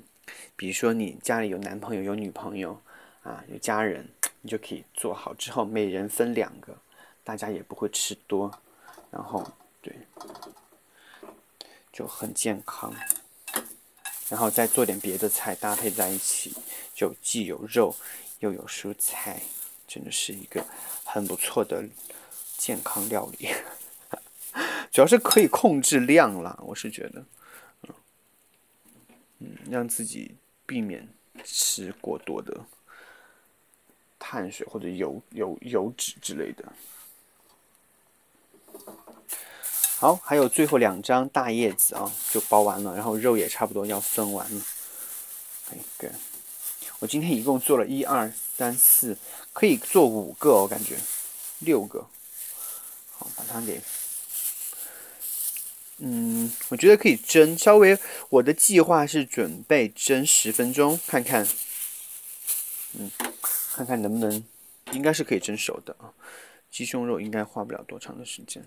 [0.56, 2.82] 比如说你家里有男朋友有女朋友
[3.22, 4.08] 啊，有家人。
[4.44, 6.76] 你就可以做好之后，每人分两个，
[7.24, 8.52] 大家也不会吃多，
[9.10, 9.42] 然后
[9.80, 9.96] 对，
[11.90, 12.94] 就很健康。
[14.28, 16.54] 然后再做点别的菜搭配在一起，
[16.94, 17.96] 就既有肉
[18.40, 19.40] 又有蔬菜，
[19.88, 20.62] 真的是一个
[21.06, 21.82] 很不错的
[22.58, 23.48] 健康料理。
[24.92, 27.24] 主要是可以控制量啦，我是觉得，
[27.82, 27.94] 嗯
[29.38, 31.08] 嗯，让自己避免
[31.42, 32.66] 吃过多的。
[34.18, 36.64] 碳水或者油油油脂之类的。
[39.96, 44.62] 好，还有最后两张大叶子啊，就包完了，然后肉也差不多要分完了。
[45.72, 46.10] 一个，
[46.98, 49.16] 我今天一共做了一二三四，
[49.52, 50.96] 可以做五个，我感觉
[51.60, 52.06] 六个。
[53.12, 53.80] 好，把它给，
[55.98, 57.98] 嗯，我觉得可以蒸，稍微
[58.28, 61.48] 我的计划是准备蒸十分钟，看看，
[62.92, 63.10] 嗯。
[63.74, 64.44] 看看能不能，
[64.92, 66.14] 应该是可以蒸熟的啊。
[66.70, 68.64] 鸡胸肉应该花不了多长的时间。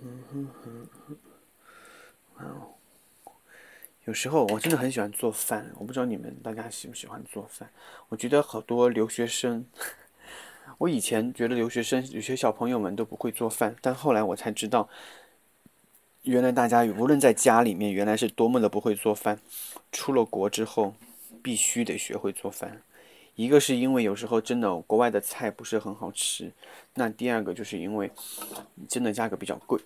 [0.00, 2.74] 嗯哼哼哼，哦，
[4.06, 7.70] 有时候我真的很喜欢做饭，我不知道你们大家喜不喜欢做饭。
[8.08, 9.64] 我觉得好多留学生，
[10.78, 14.88] 我以前觉得留学生有些小朋友们都不会做饭，但后来我才知道，
[16.22, 19.38] 原来大家无论在家里面，原来是多么的不会做饭。
[19.92, 20.96] 出了国之后，
[21.40, 22.82] 必须得学会做饭。
[23.34, 26.52] 一个是因为有时候真的国外的菜不是很好吃，
[26.94, 28.10] 那第二个就是因为
[28.88, 29.80] 真的价格比较贵，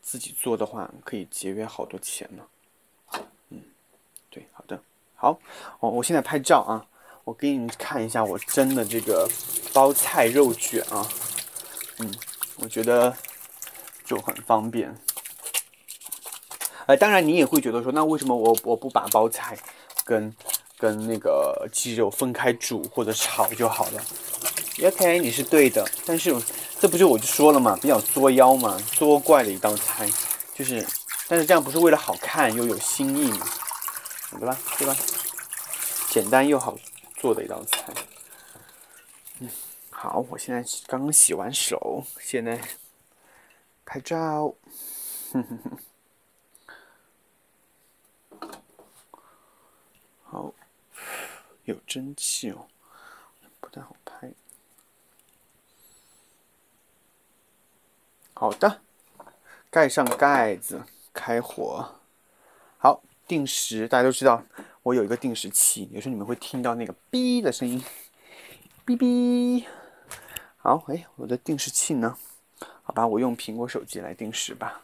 [0.00, 2.44] 自己做的话可以节约好多钱呢。
[3.50, 3.60] 嗯，
[4.30, 4.80] 对，好的，
[5.16, 5.38] 好，
[5.80, 6.86] 哦，我现在拍照啊，
[7.24, 9.28] 我给你们看一下我蒸的这个
[9.72, 11.06] 包菜肉卷啊，
[11.98, 12.14] 嗯，
[12.58, 13.14] 我觉得
[14.04, 14.96] 就很方便。
[16.86, 19.58] 呃，当然你也会觉得说，那为什么我我不把包菜
[20.04, 20.34] 跟
[20.82, 24.02] 跟那个鸡肉分开煮或者炒就好了。
[24.82, 26.34] OK，你是对的，但是
[26.80, 30.10] 这不就我就说了嘛，比较作妖嘛，作怪的一道菜，
[30.56, 30.84] 就是，
[31.28, 33.46] 但是这样不是为了好看又有新意嘛，
[34.32, 34.58] 对吧？
[34.76, 34.96] 对吧？
[36.10, 36.76] 简单又好
[37.16, 37.94] 做的一道菜。
[39.38, 39.48] 嗯，
[39.88, 42.60] 好，我现在刚刚洗完手，现在
[43.86, 44.52] 拍照。
[45.32, 45.78] 哼哼哼。
[51.64, 52.66] 有蒸汽哦，
[53.60, 54.32] 不太好拍。
[58.34, 58.80] 好的，
[59.70, 62.00] 盖上盖子，开火。
[62.78, 64.42] 好，定时，大家都知道
[64.82, 67.80] 我有一个定时器，有时候你们会听到那个“哔”的声音
[68.84, 69.64] ，“哔哔”。
[70.58, 72.18] 好，哎，我的定时器呢？
[72.82, 74.82] 好吧，我用苹果手机来定时吧。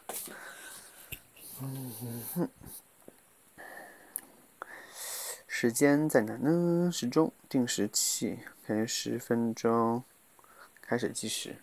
[1.61, 1.93] 嗯
[2.33, 2.49] 哼。
[5.61, 6.89] 时间在哪呢？
[6.89, 10.01] 时钟定时器，开十分钟，
[10.81, 11.53] 开始计时。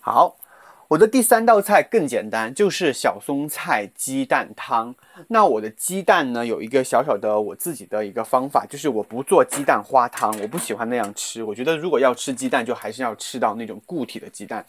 [0.00, 0.38] 好，
[0.88, 4.94] 我的第三道菜更简单，就是小松菜鸡蛋汤。
[5.28, 11.44] 那我的鸡蛋呢，有一个小小的我自己的一个方法，就是我不做鸡蛋花汤，我不喜欢那样吃。
[11.44, 14.64] 我觉得如果要吃鸡蛋，就还是要吃到那种固体的鸡蛋。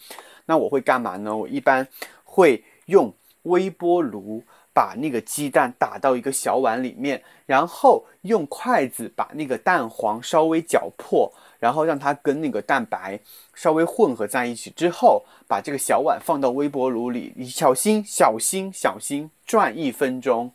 [0.45, 1.33] 那我会干嘛呢？
[1.33, 1.87] 我一般
[2.25, 4.43] 会用微波炉。
[4.77, 13.19] 把那个鸡蛋打到一个小碗里面，然后用筷子把那个蛋黄稍微搅破，然后让它跟那个蛋白
[13.55, 20.51] 稍微混合在一起之后，把这个小碗放到微波炉里，你小心小心小心转一分钟。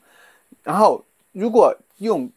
[0.63, 2.31] 然后如果用，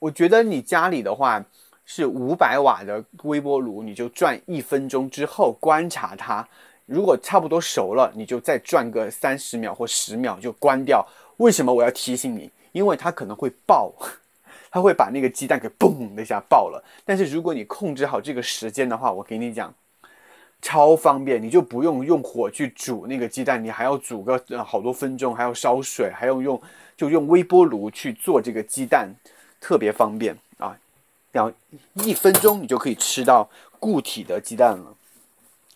[0.00, 1.44] 我觉得你家里的话
[1.86, 6.44] 是五百瓦的微波炉，你就转一分钟之后观察它，
[6.84, 11.06] 如果差不多熟了，你就再转个三十秒或十秒就关掉。
[11.38, 12.50] 为什么我要提醒你？
[12.72, 13.92] 因为它可能会爆，
[14.70, 16.84] 它会把那个鸡蛋给嘣的一下爆了。
[17.04, 19.74] 但是如果你控制好这个时间的话，我给你讲，
[20.60, 26.60] 超方便，你就不用用火去煮那个鸡蛋，你还要煮个好多分钟，还要烧水，还要用
[26.96, 29.08] 就用微波炉去做这个鸡蛋，
[29.60, 30.76] 特别方便啊！
[31.30, 31.52] 然后
[31.94, 33.48] 一分钟你就可以吃到
[33.78, 34.94] 固体的鸡蛋了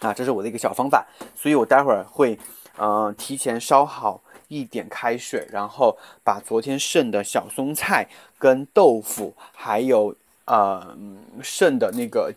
[0.00, 0.12] 啊！
[0.12, 2.38] 这是我的一个小方法，所以我待会儿会
[2.76, 4.21] 呃提前烧好。
[4.52, 8.06] 一点开水，然后把昨天剩的小松菜
[8.38, 10.94] 跟豆腐，还有呃
[11.42, 12.30] 剩的那个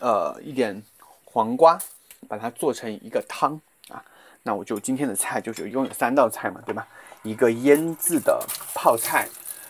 [0.00, 0.82] 呃一点
[1.24, 1.78] 黄瓜，
[2.28, 4.02] 把它做成一个汤啊。
[4.42, 6.86] 那我就今天的菜就是一共有三道菜嘛，对吧？
[7.22, 9.28] 一个腌制的泡菜，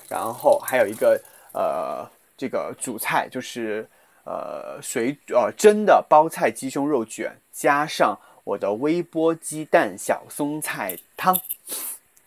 [0.08, 1.20] 然后还有一个
[1.52, 3.86] 呃这个主菜就是
[4.24, 8.18] 呃水呃蒸的包菜鸡胸肉卷，加上。
[8.44, 11.40] 我的微波鸡蛋小松菜汤，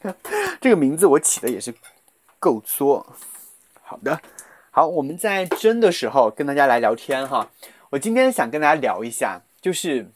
[0.60, 1.73] 这个名字我起的也是
[2.39, 3.15] 够作。
[3.84, 4.19] 好的，
[4.71, 7.49] 好，我们在蒸的时候跟大家来聊天哈。
[7.91, 10.10] 我今天想跟大家聊一下，就是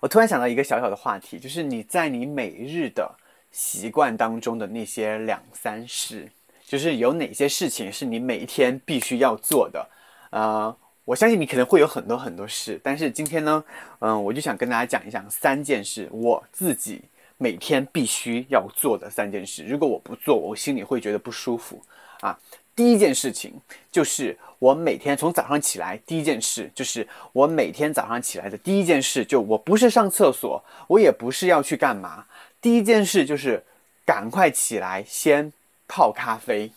[0.00, 3.14] 我突然想到一个小小的话题，就是你在你每日的
[3.52, 6.28] 习惯当中的那些两三事，
[6.66, 9.88] 就是有哪些事情是你每一天必须要做的，
[10.30, 10.76] 呃。
[11.04, 13.64] 我相信你可能会有很多很多事，但是今天呢，
[13.98, 17.02] 嗯，我就想跟大家讲一讲三件事，我自己
[17.38, 19.64] 每天必须要做的三件事。
[19.64, 21.82] 如果我不做，我心里会觉得不舒服
[22.20, 22.38] 啊。
[22.76, 23.52] 第一件事情
[23.90, 32.24] 就是我每天从早上起来，第一件事就是我每天早上起来的第一件事，就我不是上厕所，我也不是要去干嘛，
[32.60, 33.62] 第一件事就是
[34.06, 35.52] 赶快起来先
[35.88, 36.70] 泡咖啡。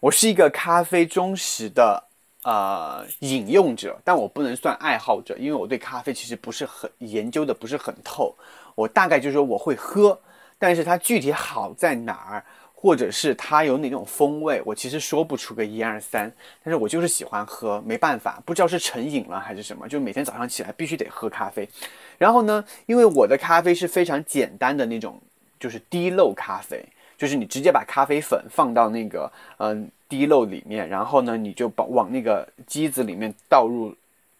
[0.00, 2.05] 我是一个咖啡忠实的。
[2.46, 8.32] 呃，饮用者，但我不能算爱好者，因为我对咖啡其实不是很研究的，不是很透。
[8.76, 10.16] 我大概就是说我会喝，
[10.56, 16.32] 但是它具体好在哪儿，或者是它有哪种风味，我其实说不出个一二三。
[16.62, 21.68] 但是我就是喜欢喝，没办法，不知道是成瘾了还是什么，就每天早上起来必须得喝咖啡。
[22.16, 25.20] 然后呢，因为我的咖啡是非常简单的那种，
[25.58, 29.90] 就是滴漏咖啡，就是你直接把咖啡粉放到那个，嗯。
[30.08, 33.92] 滴漏里面，然后呢，你就把往那个机子里面倒入，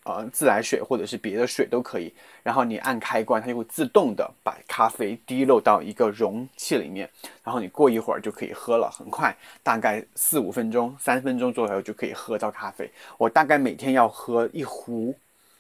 [0.05, 2.15] 呃，自来水或者是别的水都可以。
[2.45, 7.11] 然后你按开关，它就会自动的把咖啡滴漏到一个容器里面。
[7.43, 12.89] 然后你过一会儿就可以喝了，很快，大概四五分钟、三分钟左右就可以喝到咖啡。
[13.19, 15.13] 我大概每天要喝一壶，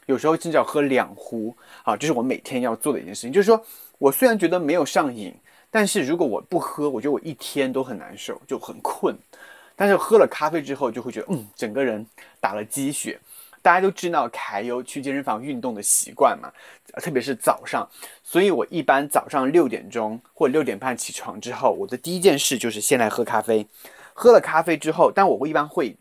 [0.06, 1.52] 有时候甚至要喝两壶。
[1.82, 3.32] 啊，这是我每天要做的一件事情。
[3.32, 3.60] 就是说
[3.98, 5.34] 我虽然觉得没有上瘾，
[5.76, 9.14] 但是如果我不喝，我觉得我一天都很难受，就很困。
[9.76, 12.06] 但是喝了咖啡之后，就会觉得嗯，整个人
[12.40, 13.20] 打了鸡血。
[13.60, 16.50] 大家都知道凯优去健身房运动的习惯嘛，
[17.02, 17.86] 特别是早上。
[18.22, 23.66] 所以我一般早上六点钟或六点半起床之后，我的第一件事就是先来喝咖啡。
[24.14, 25.94] 喝了咖啡之后，但我会一般会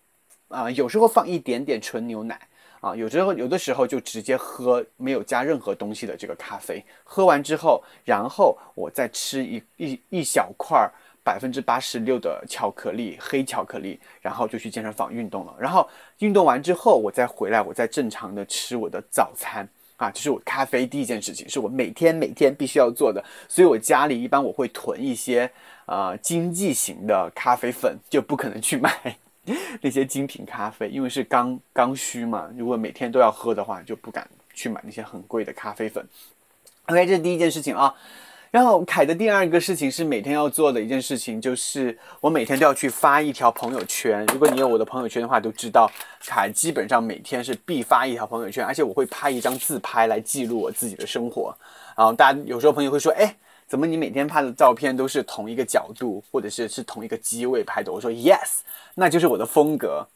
[0.48, 2.40] 啊，有时候放一点点纯牛奶
[2.86, 6.84] 啊，有时候有的时候就直接喝没有加任何东西的这个咖啡。
[7.04, 10.92] 喝完之后，然后我再吃一一一小块儿。
[11.24, 15.56] 百分之八十六的巧克力，黑巧克力，然后就去健身房运动了。
[15.60, 19.68] 然后运动完之后，我再回来，我再正常的吃我的早餐
[19.98, 23.26] 啊，这是我咖啡第一件事情，是我每天每天必须要做的。
[23.50, 25.50] 所以我家里一般我会囤一些
[25.88, 29.18] 呃经济型的咖啡粉，就不可能去买
[29.82, 32.50] 那些精品咖啡，因为是刚刚需嘛。
[32.58, 36.06] 如果每天都要喝的话，就不敢去买那些很贵的咖啡粉。
[36.88, 37.94] OK，这是第一件事情啊。
[38.52, 44.26] 然后凯的第二个事情是每天要做的一件事情，就是我每天都要去发一条朋友圈。
[44.28, 45.92] 如果你有我的朋友圈的话，都知道
[46.26, 51.54] 凯基本上每天是必发一条朋友圈，而且我会拍一张自拍来记录我自己的生活。
[51.98, 53.36] 然后大家有时候朋友会说：“哎，
[53.68, 58.60] 怎么你每天拍的照片都是同一个角度，或者是是同一个机位拍的？”我说：“Yes，
[58.94, 60.08] 那就是我的风格。”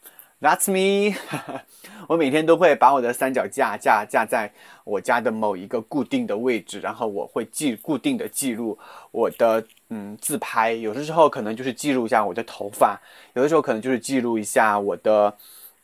[0.42, 1.18] That's me。
[2.08, 4.50] 我每天都会把我的三脚架架架在
[4.86, 8.80] 我家的某一个固定的位置，然后我会记固定的记录
[9.12, 10.72] 我的嗯自拍。
[10.72, 12.98] 有的时候可能就是记录一下我的头发，
[13.34, 15.36] 有的时候可能就是记录一下我的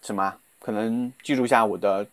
[0.02, 2.08] 什么，可能记录一下我的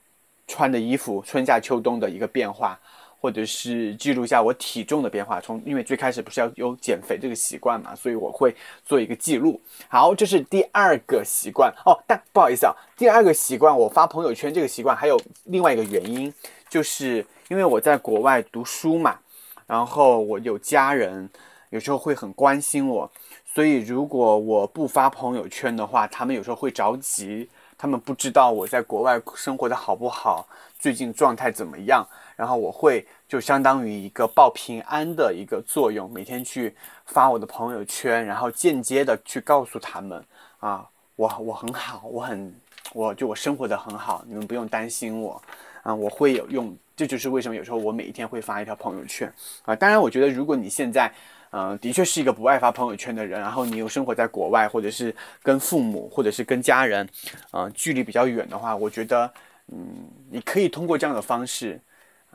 [0.49, 2.77] 穿的衣服春夏秋冬的一个变化。
[3.23, 8.53] 或者是记录一下我体重的变化，从因为最开始不是要有减肥这个习惯嘛，所以我会
[8.85, 9.61] 做一个记录。
[9.89, 11.97] 好，这是第二个习惯哦。
[12.05, 16.35] 但不好意思啊，第二个习惯我发朋友圈这个习惯还有另外一个原因，
[16.69, 19.17] 就是因为我在国外读书嘛，
[19.69, 21.31] 然后我有家人，
[21.71, 23.09] 有时候会很关心我，
[23.55, 32.05] 所以如果我不发朋友圈的话，他们有时候会着急，他们不知道我在国外生活的好不好，最近状态怎么样。
[32.37, 36.75] 然后我会就相当于一个报平安的一个作用，每天去
[37.07, 40.25] 发我的朋友圈，然后间接的去告诉他们
[40.59, 42.55] 啊，我我很好，我很
[42.93, 45.43] 我就我生活的很好，你们不用担心我
[45.83, 46.77] 啊，我会有用。
[46.95, 49.33] 这就是为什么有时候我每一天会发一条朋友圈
[49.65, 49.75] 啊。
[49.75, 51.11] 当然，我觉得如果你现在
[51.51, 57.09] 嗯的确是一个不爱发朋友圈的人，然后你又生活在国外，或者是跟父母或者是跟家人
[57.53, 59.33] 嗯距离比较远的话，我觉得
[59.69, 61.81] 嗯你可以通过这样的方式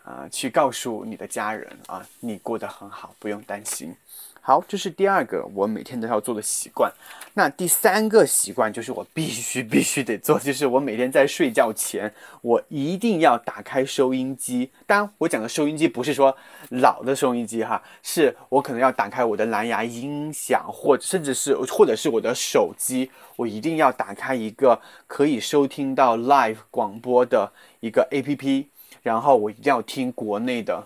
[0.07, 3.93] 啊去告诉你的家人啊你过得很好，不用担心。
[4.39, 6.89] 好，这是第二个我每天都要做的习惯。
[7.33, 12.09] 那第三个习惯就是我必须必须得做，就是我每天在睡觉前，
[12.41, 14.71] 我一定要打开收音机。
[14.85, 16.33] 当然，我讲的收音机不是说
[16.69, 28.69] 老的收音机哈，是我可能要打开我的蓝牙音响，或者甚至是或者是我的手机，我一定要打开一个可以收听到 live 广播的一个 A P P，
[29.07, 30.83] 然后我一定要听国内的。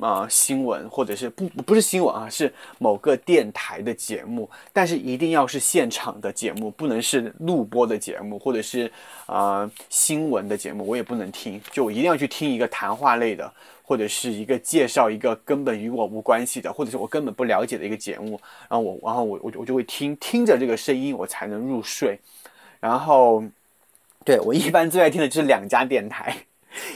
[0.00, 8.90] 啊，新闻或者是不不是新闻啊，是某个电台的节目，但是一定要是现场的节目，不能是录播的节目，或者是
[9.26, 22.18] 啊新闻的节目，我也不能听，就我一定要去听一个谈话类的，或者是一个介绍一个根本与我无关系的，或者是我根本不了解的一个节目，然后我然后我我我就会听听着这个声音，我才能入睡。
[22.80, 23.44] 然后，
[24.24, 26.34] 对我一般最爱听的就是两家电台。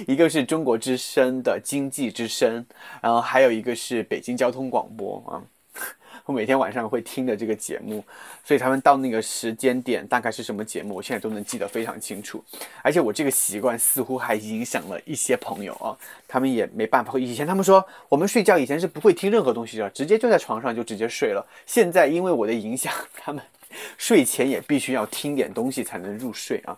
[0.06, 2.64] 一个是中国之声的经济之声，
[3.02, 5.42] 然后还有一个是北京交通广播啊。
[6.24, 8.02] 我每天晚上会听的这个节目，
[8.42, 12.42] 所以他们到那个时间点大概是什么节目，我现在都能记得非常清楚。
[12.82, 15.94] 而且我这个习惯似乎还影响了一些朋友啊，
[16.26, 17.16] 他们也没办法。
[17.18, 21.46] 以前他们说我们睡觉以前是不会听任何东西的，直接就在床上就直接睡了。
[21.66, 23.44] 现在因为我的影响，他们
[23.98, 26.76] 睡前也必须要听点东西才能入睡啊。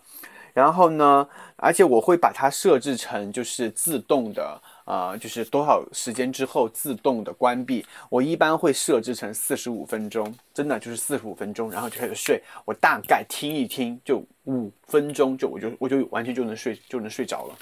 [0.59, 7.87] 然后呢，而且我会把它设置成就是自动的，呃，就是多少时间之后自动的关闭。
[8.11, 12.42] 我一般会设置成四十五分钟，真的就是四十五分钟，然后就开始睡。
[12.64, 17.55] 我大概听一听，就五分钟，就我就我就完全就能睡就能睡着了，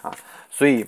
[0.00, 0.10] 啊，
[0.50, 0.86] 所以。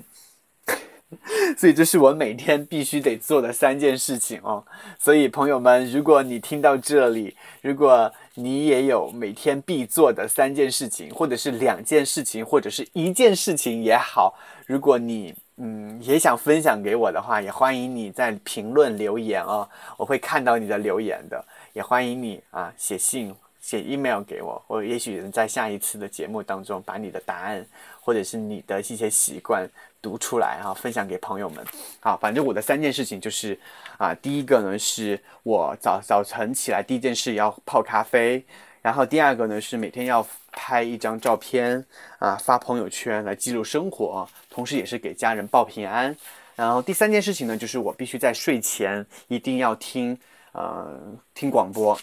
[1.59, 4.65] 所以这是我每天必须得做的三件事情哦。
[4.99, 14.35] 所以朋友们，如果你听到这里，如果你也有每天必做的三件事情，或者是两件事情，或者是一件事情也好，
[14.67, 21.45] 如果你嗯也想分享给我的话，也欢迎你在评论留言哦，我会看到你的留言的。
[21.73, 27.65] 也欢迎你啊写信、写 email 给我，我也许能在下一次的节目当中把你的答案，
[28.01, 29.69] 或者是你的一些习惯。
[30.03, 31.65] 读出来哈，分享给朋友们。
[32.01, 33.59] 好，反正我的三件事情就是，
[33.99, 38.45] 啊，第一个呢是我早早晨起来第一件事要泡咖啡，
[38.83, 41.85] 然后第二个呢是每天要拍一张照片
[42.19, 46.17] 啊发朋友圈来记录生活，同时也是给家人报平安。
[46.57, 50.19] 然后第三件事情呢就是我必须在睡前一定要听
[50.53, 50.99] 呃
[51.35, 51.99] 听广播。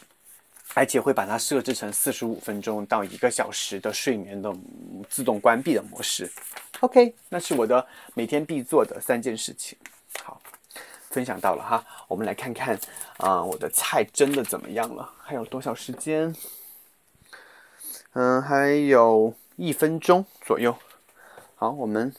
[0.73, 4.53] 而且会把它设置成四十五分钟到一个小时的睡眠的
[5.09, 6.29] 自动关闭的模式。
[6.81, 9.77] OK，那是我的每天必做的三件事情。
[10.23, 10.39] 好，
[11.09, 12.79] 分享到了哈，我们来看看
[13.17, 15.09] 啊，我的菜蒸的怎么样了？
[15.23, 16.35] 还有多少时间？
[18.13, 20.75] 嗯，还有一分钟左右。
[21.55, 22.13] 好，我们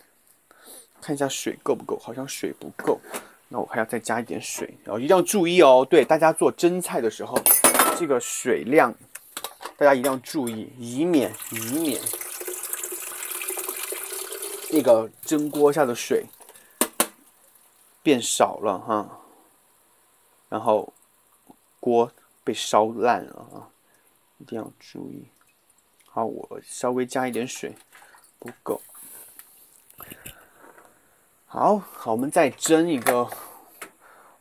[1.00, 1.98] 看一下水够不够？
[1.98, 3.00] 好像水不够，
[3.48, 4.76] 那我还要再加一点水。
[4.84, 7.38] 然后一定要注意哦，对大家做蒸菜的时候。
[7.96, 8.94] 这个水量，
[9.76, 12.00] 大家一定要注意，以免以免
[14.70, 16.26] 那个蒸锅下的水
[18.02, 19.20] 变少了哈，
[20.48, 20.92] 然后
[21.80, 22.10] 锅
[22.44, 23.68] 被烧烂了啊，
[24.38, 25.28] 一定要注意。
[26.06, 27.74] 好，我稍微加一点水，
[28.38, 28.80] 不够。
[31.46, 33.28] 好好，我们再蒸一个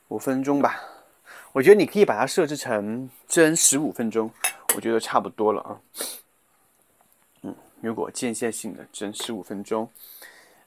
[0.10, 0.82] 五分钟吧。
[1.54, 4.30] 我觉得你可以把它设置成蒸十五分钟，
[4.76, 5.82] 我觉得差不多了啊。
[7.44, 9.90] 嗯，如果间歇性的蒸十五分钟，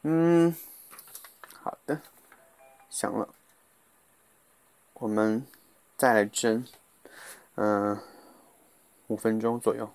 [0.02, 0.56] 嗯，
[1.62, 2.00] 好的，
[2.88, 3.28] 想了，
[4.94, 5.46] 我们
[5.96, 6.66] 再来蒸，
[7.56, 7.98] 嗯，
[9.08, 9.90] 五分钟左右。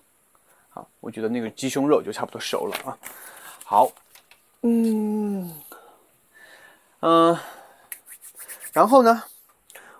[0.68, 2.98] 好，我觉得那个鸡胸肉就差不多熟了啊。
[3.64, 3.90] 好，
[4.62, 5.52] 嗯，
[7.00, 7.38] 嗯，
[8.72, 9.24] 然后呢？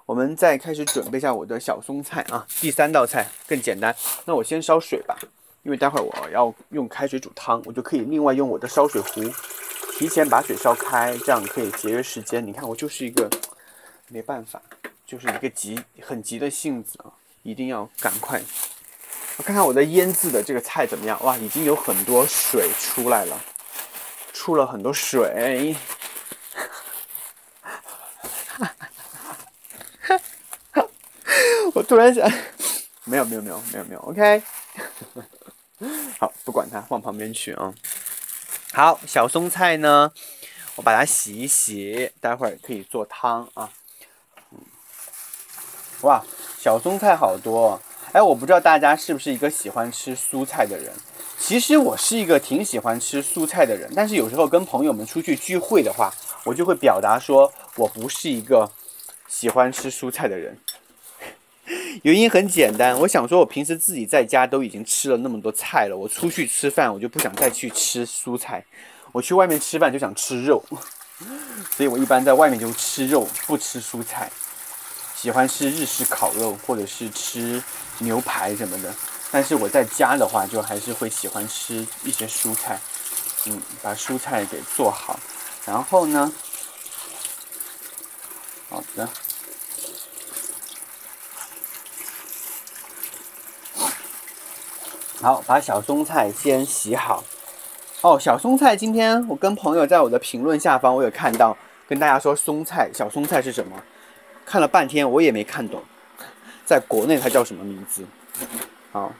[0.04, 3.92] 我们再开始准备一下我的小松菜啊，第三道菜更简单。
[4.24, 5.18] 那我先烧水吧，
[5.64, 9.20] 因为待会儿我要用开水煮汤，我就可以另外用我的烧水壶，
[9.98, 12.46] 提前把水烧开，这样可以节约时间。
[12.46, 13.30] 你看，我就是一个
[14.08, 14.60] 没办法，
[15.06, 17.08] 就是一个急很急的性子啊，
[17.42, 18.42] 一定要赶快。
[19.38, 21.18] 我看看我的腌制的这个菜怎么样？
[21.24, 23.40] 哇，已经有很多水出来了，
[24.34, 25.72] 出了很多水。
[31.72, 32.30] 我突然想，
[33.04, 34.42] 没有没有没有没有没有，OK，
[36.20, 37.72] 好，不管它，放旁边去啊。
[38.76, 40.12] 好，小松菜呢，
[40.74, 43.70] 我把它洗一洗，待会儿可以做汤啊。
[46.02, 46.22] 哇，
[46.60, 47.80] 小松菜好多！
[48.12, 50.92] 哎，我不知道大家是不是一个喜欢吃蔬菜的人。
[51.38, 56.12] 其实我是一个挺喜欢吃蔬菜的人，但是有时候跟朋友们出去聚会的话，
[56.44, 58.70] 我就会表达说我不是一个
[59.26, 60.58] 喜欢吃蔬菜的人。
[62.02, 68.64] 原因很简单，我想说，我平时自己在家都已经吃了那么多菜了，我出去吃饭我就不想再去吃蔬菜，
[69.12, 70.62] 我去外面吃饭就想吃肉，
[71.76, 74.30] 所以我一般在外面就吃肉，不吃蔬菜。
[75.16, 77.60] 喜欢吃日式烤肉，或者是吃
[77.98, 78.94] 牛排什么的。
[79.32, 82.78] 但是我在家的话，就还是会喜欢吃一些蔬菜。
[83.46, 85.18] 嗯，把蔬菜给做好，
[85.64, 86.32] 然后呢，
[88.68, 89.08] 好的，
[95.22, 97.24] 好，把小松菜先洗好。
[98.02, 101.56] 哦，小松菜，今天我跟朋友在我的评论下方，我有看到
[101.88, 103.82] 跟大家说松菜，小松菜是什么？
[104.44, 105.82] 看了半天， 我也没看懂，
[106.66, 108.04] 在国内它叫什么名字？
[108.92, 109.10] 好，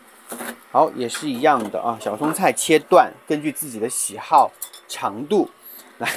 [0.71, 1.97] 好，也是一样的啊。
[1.99, 4.53] 小松菜切断，根据自己的喜好
[4.87, 5.49] 长度
[5.97, 6.13] 来。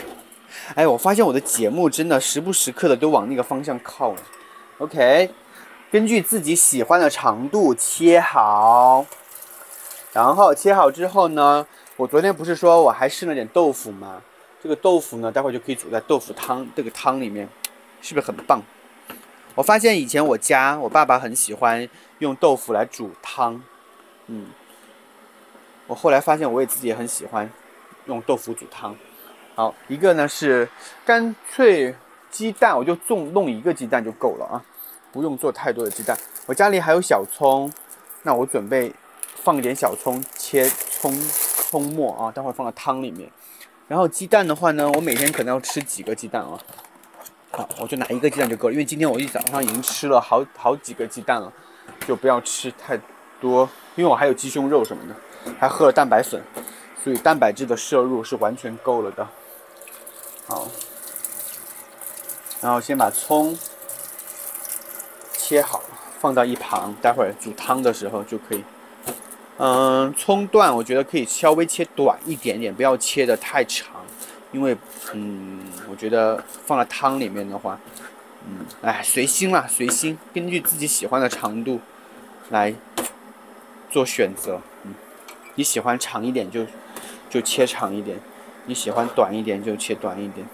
[0.76, 4.14] 哎，我发现我的节目真的时不时刻的都往那个方向靠。
[4.80, 5.32] OK，
[5.90, 9.06] 根据自己喜欢的长度切好，
[10.12, 14.22] 然后切好之后呢，我昨天不是说我还剩了点豆腐吗？
[14.62, 17.48] 这个豆腐呢，待会儿就可以煮在豆腐汤这个汤里面，
[18.02, 18.62] 是不是很棒？
[19.56, 21.88] 我发现以前我家我爸爸很喜欢
[22.20, 23.62] 用豆腐来煮汤，
[24.28, 24.48] 嗯，
[25.88, 27.50] 我后来发现我也自己也很喜欢
[28.06, 28.96] 用豆腐煮汤。
[29.56, 30.68] 好，一个呢是
[31.06, 31.94] 干脆
[32.30, 34.64] 鸡蛋，我就种弄一个鸡蛋就够了啊，
[35.12, 36.18] 不用做太多的鸡蛋。
[36.46, 37.72] 我家里还有小葱，
[38.24, 38.94] 那我准备
[39.50, 41.12] 放一点小葱，切葱
[41.72, 43.28] 葱末啊，待会儿放到汤里面。
[43.88, 46.56] 然后鸡蛋的话呢，我每天可能要吃几个鸡蛋啊。
[47.50, 51.52] 好，我就拿一个鸡蛋就够了，因为今天我一早上已经吃了好好几个鸡蛋了，
[52.08, 52.96] 就不要吃太
[53.42, 56.40] 多，因为我还有鸡胸肉什么的，还喝了蛋白粉，
[57.04, 59.28] 所以蛋白质的摄入是完全够了的。
[60.46, 60.68] 好，
[62.62, 63.58] 然后先把葱
[65.34, 65.82] 切好，
[66.20, 68.64] 放到一旁，待会儿煮汤的时候就可以。
[69.60, 73.88] 嗯，葱段我觉得可以稍微切短一点点，不要切的太长。
[74.52, 74.76] 因为，
[75.14, 75.60] 嗯，
[75.92, 77.78] 我觉得放在汤里面的话，
[78.48, 81.80] 嗯，哎，随心啦，随心，根据自己喜欢的长度
[82.50, 82.74] 来
[83.92, 84.62] 做选择。
[84.86, 84.96] 嗯，
[85.56, 86.66] 你喜欢长一点就
[87.30, 88.18] 就切长一点，
[88.66, 90.48] 你喜欢短一点就切短一点。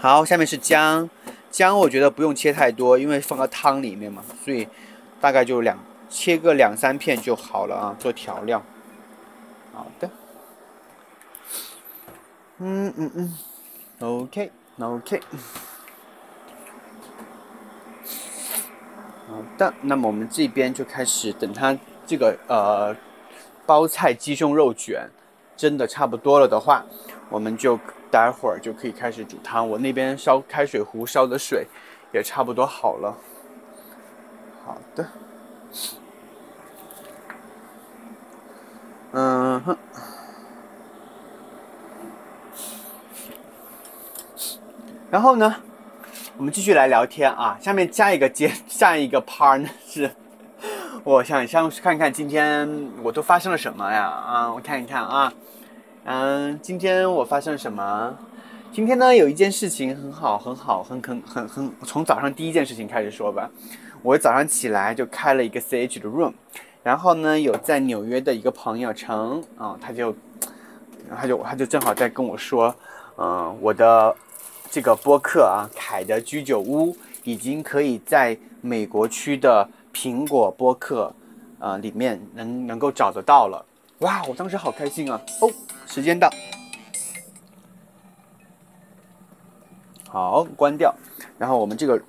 [0.00, 1.08] 好，下面是姜，
[1.50, 4.66] 姜我觉得不用切太多，因为放到汤里面嘛，所以
[5.20, 5.78] 大概就两
[6.10, 8.62] 切个两三片就好了啊，做调料。
[9.72, 10.10] 好的。
[12.58, 13.34] 嗯嗯嗯
[14.00, 15.20] ，OK，OK，
[19.26, 22.94] 好的，那么我们这边就开始等它这个呃
[23.64, 25.08] 包菜鸡胸肉卷
[25.56, 26.84] 蒸的差不多了的话，
[27.30, 27.78] 我们就
[28.10, 29.66] 待会儿就可以开始煮汤。
[29.66, 31.66] 我那边烧开水壶烧的水
[32.12, 33.16] 也差不多好了。
[34.66, 35.08] 好的，
[39.12, 39.76] 嗯哼。
[45.10, 45.56] 然后呢，
[46.36, 47.58] 我们继续来聊天啊。
[47.60, 50.10] 下面加一个接 下一个 part 呢是，
[51.02, 54.04] 我想想看看今天我都发生了什么呀？
[54.06, 55.32] 啊，我看一看啊，
[56.04, 58.16] 嗯，今天我发生了什么？
[58.72, 63.50] 今天呢有一件事情很好，很好，很很很很，从早上第一件事情开始说吧。
[64.02, 66.32] 我早上起来就开了一个 CH 的 room，
[66.82, 70.14] 然后呢有在纽约的一个朋友成啊，他就
[71.16, 72.74] 他就他就正好在跟我说，
[73.16, 74.14] 嗯，我的。
[74.72, 81.12] 这个播客啊，凯的居酒屋已经可以在美国区的苹果播客，
[81.58, 83.66] 呃，里面能能够找得到了。
[83.98, 85.20] 哇，我当时好开心啊！
[85.40, 85.50] 哦，
[85.88, 86.30] 时间到，
[90.08, 90.94] 好，关掉。
[91.36, 92.00] 然后我们这个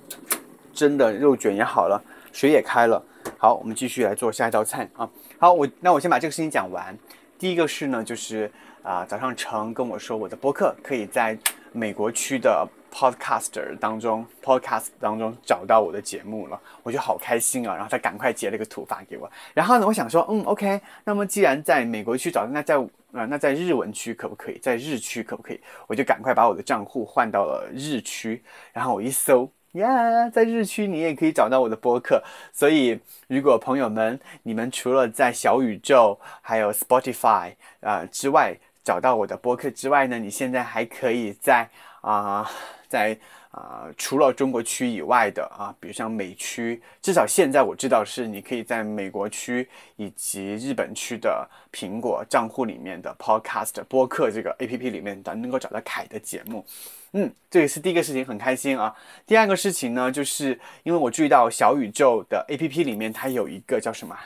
[0.72, 2.00] 蒸的肉卷也好了，
[2.30, 3.02] 水也开了。
[3.42, 5.10] 好，我们继续来做下一道菜啊。
[5.36, 6.96] 好，我那我先把这个事情讲完。
[7.36, 8.48] 第一个是呢，就是
[8.84, 11.36] 啊，早上成跟我说，我的播客可以在。
[11.74, 17.74] 美国区的 podcaster 当中，podcast 当中找到我的节目了，我就好开心啊！
[17.74, 19.26] 然后他赶快截了个图发给我。
[19.54, 22.76] 然后呢，我想说，嗯，OK，那么既然在美国区找，那在
[23.12, 24.58] 啊，那在日文区可不可以？
[24.58, 25.60] 在日区可不可以？
[25.86, 28.44] 我就赶快把我的账户换到了日区。
[28.74, 32.22] 然后我一搜，呀，在日区你也可以找到我的播客。
[32.52, 32.98] 所以，
[33.28, 41.68] 如果朋友们你们除了在小宇宙还有 Spotify 啊之外找到我的播客之外呢，你现在还可以在
[42.00, 42.50] 啊
[42.88, 43.18] 在。
[43.52, 56.64] 啊，除了中国区以外的啊，比如像美区，至少现在我知道是你可以在美国区以及日本区的苹果账户里面的 Podcast 播客这个 APP 里面的能够找到凯的节目。
[57.12, 58.94] 嗯，这也是第一个事情，很开心啊。
[59.26, 64.16] 第二个事情呢，就是因为我注意到小宇宙的 APP 里面它有一个叫什么？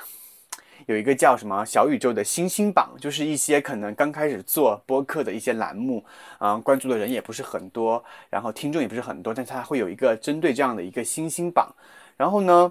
[0.86, 6.04] 有一个叫什么小宇宙的星星榜，就是一些可能刚开始做播客的一些栏目，
[6.38, 11.74] 啊，关注的人也不是很多，然后听众也不是很多，但是它会有一个针对这样的一个星星榜。
[12.16, 12.70] 然后呢，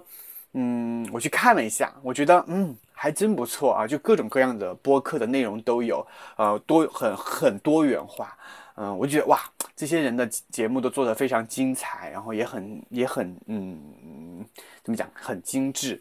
[0.54, 6.06] 嗯，我去看了一下，我觉得嗯还真不错啊，就各种各样的播客的内容都有，
[6.36, 8.34] 呃，多很很多元化，
[8.76, 9.40] 嗯，我觉得哇，
[9.74, 14.44] 这些人的节目都做得非常精彩，然后也很也很嗯，
[14.84, 16.00] 怎么讲，很精致。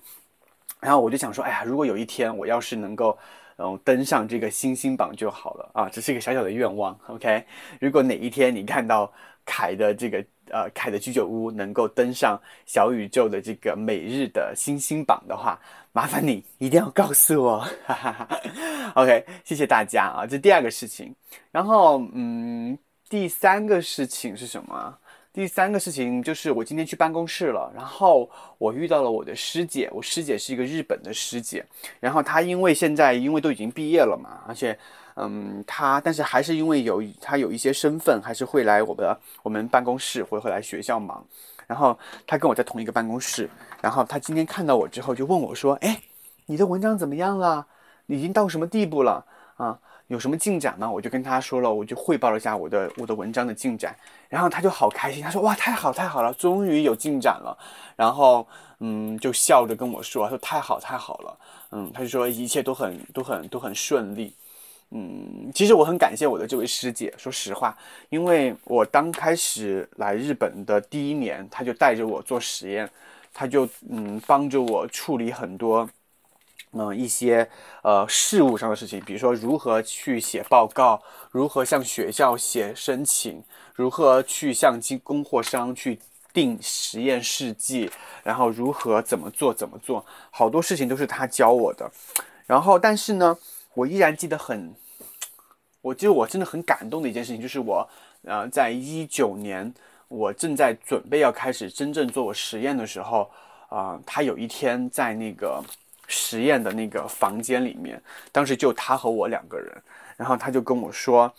[0.81, 3.17] 然后我就想说，哎呀，如果有一天我要是能够，
[3.57, 6.99] 嗯，登上这个星星榜就好了啊，这是一个小小的愿望。
[7.07, 7.45] OK，
[7.79, 9.11] 如果哪一天你看到
[9.45, 15.57] 凯的这个呃凯的居酒屋能够登上小宇宙的这个每日的星星榜的话，
[15.95, 17.59] 麻烦你一定要告诉我。
[17.85, 18.41] 哈哈哈。
[18.95, 21.15] OK，谢谢大家啊，这第二个事情。
[21.53, 22.77] 然后嗯，
[23.07, 24.93] 第三个事情是什么？
[25.31, 31.65] 第三个事情就是我今天去办公室了，然后我遇到了我的师姐，我师姐是一个日本的师姐，
[32.01, 34.77] 然后她因为现在因为都已经毕业了嘛，而且，
[35.15, 41.25] 嗯，她但是还是因为有她有一些身份，还是会来我的我们办公室，会会来学校忙，
[41.67, 43.49] 然后她跟我在同一个办公室，
[43.85, 46.01] 然后他今天看到我之后就问我说，哎，
[46.47, 47.67] 你的文章怎么样了？
[48.07, 49.23] 已经到什么地步了？
[49.57, 49.79] 啊？
[50.07, 50.89] 有什么进展吗？
[50.89, 53.95] 我就跟他说了，我就汇报了一下我的我的文章的进展，
[54.27, 57.55] 然后他就好开心，他说哇太好太好了，终于有进展了，
[57.95, 58.47] 然后
[58.79, 61.37] 嗯就笑着跟我说说太好太好了，
[61.69, 64.33] 嗯他就说一切都很都很都很顺利，
[64.89, 67.77] 嗯其实我很感谢我的这位师姐，说实话，
[68.09, 72.89] 因为我刚开始来日本的第一年，他就带着我做实验，
[73.35, 75.87] 他就嗯帮着我处理很多。
[76.77, 77.49] 嗯，一些
[77.83, 83.41] 呃事务上的事情，比如说如何去写报告，如何向学校写申请，
[83.75, 85.97] 如何去向经供货商去
[86.33, 87.89] 订实验试剂，
[88.25, 91.89] 然后如何怎么做怎么做，好多事情都是他教我的。
[92.45, 93.37] 然后，但是呢，
[93.73, 94.75] 我依然记得很，
[95.79, 97.89] 我记得我真的很感动的一件事情，就是我
[98.23, 99.73] 呃，在一九年，
[100.07, 103.29] 我正在准备要开始真正做我实验的时候，
[103.69, 105.63] 啊，他有一天在那个。
[106.07, 107.99] 实验的那个房间里面，
[108.31, 109.75] 当时就他和我两个人，
[110.15, 111.33] 然后他就跟我说，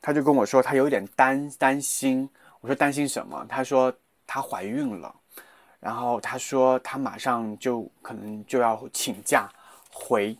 [0.00, 2.30] 他就跟我说他有点担担心。
[2.60, 3.44] 我说担心什么？
[3.48, 3.92] 他说
[4.24, 5.12] 她怀孕了，
[5.80, 9.48] 然后他说他马上就可能就要请假
[9.90, 10.38] 回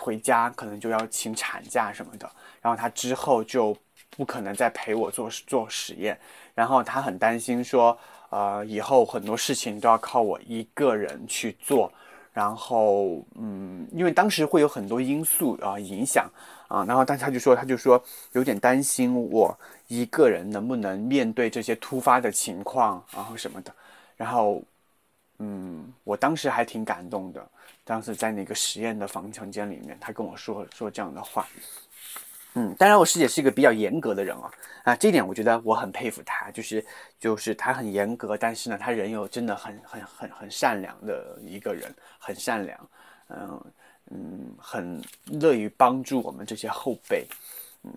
[0.00, 2.28] 回家，可能就要请产假什么的。
[2.60, 3.76] 然后他之后就
[4.10, 6.18] 不可能再陪我做做实验，
[6.56, 7.96] 然后他很担心说，
[8.30, 11.92] 呃，以后很多事情都要靠我一个人去做。
[12.32, 16.28] 然后，嗯，因为当时会有很多因素啊影响
[16.68, 18.02] 啊，然后但他就说，他就说
[18.32, 23.72] 有点担心我一个人能不能面对这些突发的情况，然后什么的。
[24.16, 24.62] 然后，
[25.38, 27.46] 嗯，我当时还挺感动的，
[27.84, 31.46] 当时在那个实验的房房间里面，他跟我说说这样的话。
[32.58, 34.50] 嗯，当然我师姐是一个比较严格的人啊，
[34.84, 36.82] 啊，这点我觉得我很佩服她，就是
[37.20, 42.88] 就是她很严格，但是呢，她人又真的很很很很善良的一个人，很善良，
[43.28, 43.64] 嗯
[44.10, 47.26] 嗯，很乐于帮助我们这些后辈，
[47.84, 47.92] 嗯。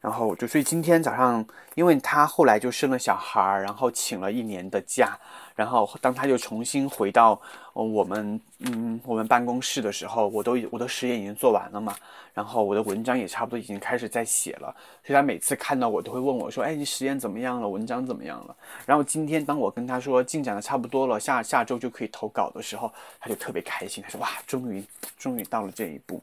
[0.00, 1.42] 然后就所以今天早上，
[1.74, 5.18] 因为她后来就生了小孩儿，然后请了一年的假，
[5.54, 7.40] 然后当他就重新回到
[7.72, 11.94] 我们嗯我们办公室的时候，我都我的实验已经做完了嘛，
[12.32, 14.74] 然后我的文章也差不多已经开始在写了，
[15.04, 17.68] 所以他每次看到我都会问我说，哎，你实验怎么样了？
[17.68, 18.56] 文章怎么样了？
[18.84, 24.84] 然后今天当我跟他说进展的差不多了，下下周就可以投稿的时候，他就特别开心，他说哇，终于
[25.16, 26.22] 终于到了这一步。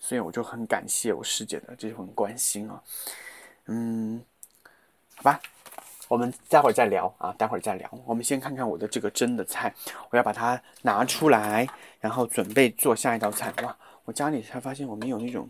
[0.00, 2.82] 所以我就很感谢我师姐的这份关心啊，
[3.66, 4.22] 嗯，
[5.16, 5.40] 好吧，
[6.08, 7.88] 我们待会儿再聊啊，待会儿再聊。
[8.04, 9.72] 我们先看看我的这个蒸的菜，
[10.10, 11.68] 我要把它拿出来，
[12.00, 13.52] 然后准备做下一道菜。
[13.62, 15.48] 哇，我家里才发现我没有那种，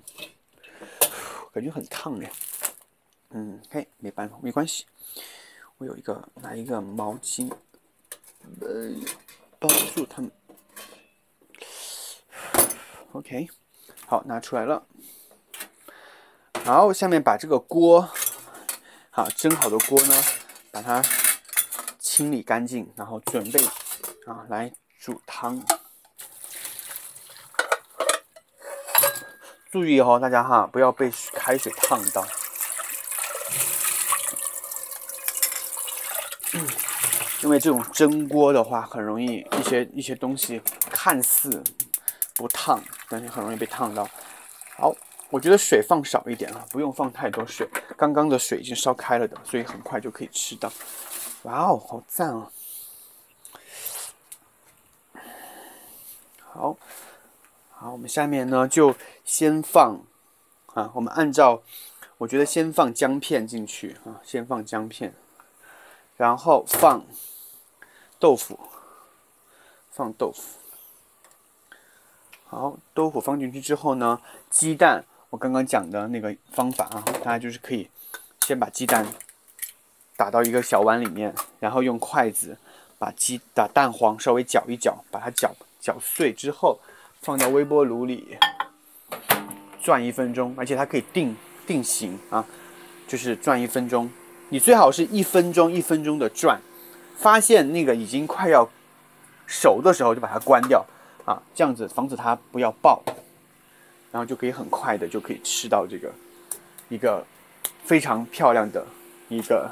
[1.53, 2.31] 感觉很烫哎。
[3.31, 4.85] 嗯，嘿，没办法，没关系，
[5.79, 7.51] 我有一个拿一个毛巾，
[8.61, 8.91] 呃，
[9.59, 10.31] 包住它们。
[13.13, 13.49] OK。
[14.07, 14.87] 好，拿出来了。
[16.65, 18.09] 好，下面把这个锅，
[19.11, 20.15] 好蒸好的锅呢，
[20.71, 21.03] 把它
[21.99, 23.61] 清理干净，然后准备
[24.27, 25.63] 啊来煮汤。
[29.71, 32.27] 注意哦，大家哈，不要被开水烫到。
[37.43, 40.61] 因为这种蒸锅的话，很容易一些一些东西
[40.91, 41.63] 看似
[42.35, 44.09] 不烫，但是很容易被烫到。
[44.77, 44.95] 好，
[45.31, 47.69] 我觉得水放少一点啊，不用放太多水。
[47.97, 50.73] 刚刚的水已经烧开了的，所以很快就可以吃到。
[51.43, 52.51] 哇哦，好赞啊！
[56.53, 56.77] 好。
[57.71, 60.03] 好，我们下面呢就先放
[60.75, 61.63] 啊，我们按照
[62.17, 65.15] 我觉得先放姜片进去啊，先放姜片，
[66.17, 67.07] 然后放
[68.19, 68.59] 豆腐，
[69.93, 70.59] 放豆腐。
[72.49, 74.21] 好，豆腐放进去之后呢，
[74.51, 77.89] 鸡蛋我刚刚讲的那个方法啊，大家就是可以
[78.41, 79.07] 先把鸡蛋
[80.17, 82.57] 打到一个小碗里面，然后用筷子
[82.99, 86.79] 把鸡打蛋黄稍微搅一搅，把它搅搅碎之后。
[87.21, 88.39] 放到微波炉里
[89.83, 92.47] 转一分钟，而且它可以定定型啊，
[93.09, 94.09] 就是转一分钟。
[94.51, 96.61] 你最好是一分钟一分钟的转，
[97.17, 98.71] 发现那个已经快要
[99.49, 100.87] 熟的时候就把它关掉
[101.25, 103.03] 啊，这样子防止它不要爆，
[104.11, 106.13] 然后就可以很快的就可以吃到这个
[106.89, 107.25] 一个
[107.85, 108.87] 非常漂亮的
[109.29, 109.71] 一个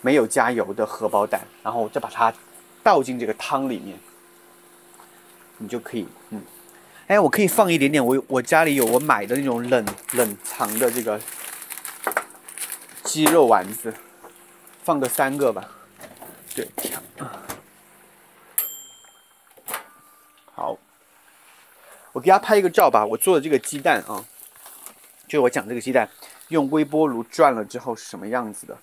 [0.00, 2.32] 没有加油的荷包蛋，然后再把它
[2.82, 3.98] 倒进这个汤里面。
[5.58, 6.42] 你就可以，嗯，
[7.06, 11.18] 哎，我可以放一点点，我我家里有我买的那种冷冷藏的这个
[13.04, 13.94] 鸡肉丸子，
[14.82, 15.70] 放个三个吧，
[16.56, 16.68] 对，
[20.52, 20.76] 好，
[22.14, 24.24] 我给大家拍一个照吧，我做的这个鸡蛋啊，
[25.26, 26.08] 就我讲这个鸡蛋
[26.48, 28.78] 用微波炉转了之后是什么样子的。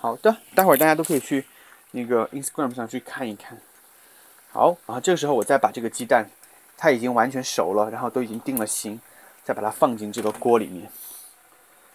[0.00, 1.46] 好的，待会儿大家都可以去
[1.92, 3.56] 那个 Instagram 上去看一看。
[4.50, 6.28] 好，然后这个时候我再把这个鸡蛋，
[6.76, 9.00] 它已经完全熟了，然后都已经定了型，
[9.44, 10.90] 再把它放进这个锅里面。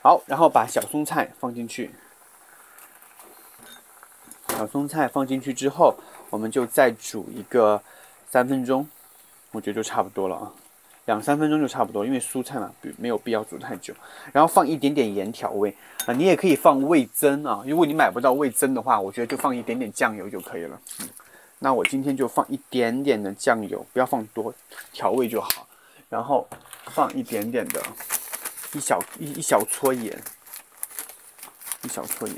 [0.02, 1.94] 好，然后把小松菜放进去。
[4.56, 5.94] 小松菜放进去之后，
[6.30, 7.82] 我们就再煮一个
[8.30, 8.88] 三分钟，
[9.52, 10.52] 我觉得就差不多了啊。
[11.06, 13.94] 两三分钟就差不多，因为蔬菜嘛，没有必要煮太久。
[14.32, 15.76] 然后放一点点盐调味
[16.06, 17.62] 啊，你也可以放味增啊。
[17.68, 20.80] 如果你买不到味增的话，我觉得就放一点点酱油就可以了。
[21.02, 21.10] 嗯，
[21.60, 24.52] 那我今天就放一点点的酱油，不要放多，
[24.94, 25.68] 调味就好。
[26.10, 26.48] 然后
[26.86, 27.84] 放一点点的，
[28.74, 30.18] 一小一一小撮盐，
[31.84, 32.38] 一小撮盐，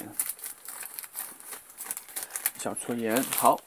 [2.60, 3.60] 小撮盐，好。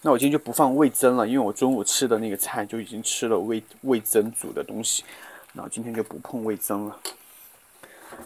[0.00, 5.04] 那我今天就不放味增了，因为我中午吃的那个菜就已经吃了味味增煮的东西，
[5.52, 7.00] 那我今天就不碰味增了。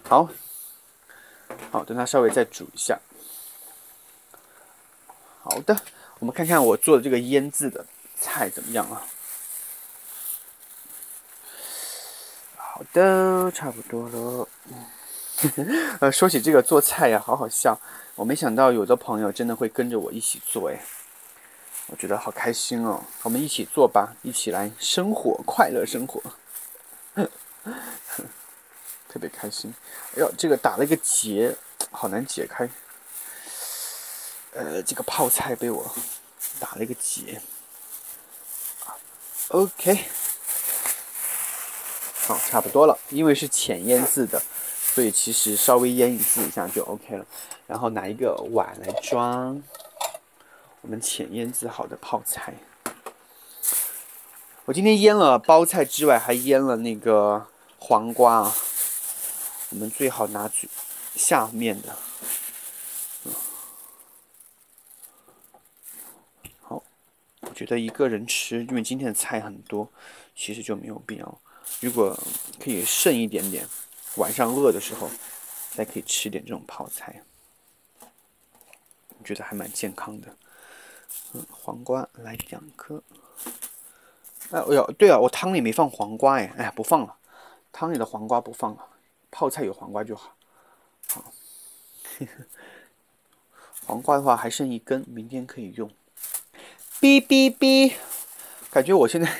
[0.06, 0.28] 好，
[1.70, 3.00] 好，等它稍微再煮一下。
[5.42, 5.74] 好的，
[6.18, 7.86] 我们看看我做的这个腌制的
[8.20, 9.02] 菜怎么样啊？
[12.56, 14.48] 好的，差不多了。
[16.00, 17.78] 呃，说起这个做菜呀，好好笑，
[18.14, 20.80] 我没想到有的朋友真的会跟着我一起做，哎。
[21.88, 26.22] 我觉得好开心哦，我们一起做吧，一起来生活，快乐生活，
[29.08, 29.74] 特别开心。
[30.16, 31.54] 哎呦，这个打了一个结，
[31.90, 32.66] 好难解开。
[34.54, 35.94] 呃，这个泡菜被我
[36.58, 37.42] 打了一个结。
[39.48, 40.04] OK，
[42.26, 44.40] 好，差不多了，因为是浅腌制的，
[44.94, 47.26] 所以其实稍微腌制一下就 OK 了。
[47.66, 49.62] 然后拿一个碗来装。
[50.82, 52.54] 我们浅腌制好的泡菜，
[54.64, 57.46] 我今天腌了包菜之外，还腌了那个
[57.78, 58.54] 黄瓜啊。
[59.70, 60.68] 我们最好拿最
[61.14, 61.96] 下面的，
[66.60, 66.82] 好。
[67.42, 69.88] 我觉得一个人吃，因为今天的菜很多，
[70.34, 71.40] 其实就没有必要。
[71.80, 72.18] 如果
[72.58, 73.66] 可以剩一点点，
[74.16, 75.08] 晚上饿的时候
[75.70, 77.22] 再可以吃点这种泡菜，
[79.18, 80.36] 我觉得还蛮健康的。
[81.32, 83.02] 嗯，黄瓜来两颗。
[84.50, 87.16] 哎，哎呦，对啊，我汤里没放黄瓜哎，哎，不放了，
[87.72, 88.86] 汤里的黄瓜不放了，
[89.30, 90.36] 泡菜有黄瓜就好。
[91.08, 91.32] 好，
[93.86, 95.90] 黄瓜的话还剩一根，明天可以用。
[97.00, 97.94] 哔哔哔，
[98.70, 99.34] 感觉我现在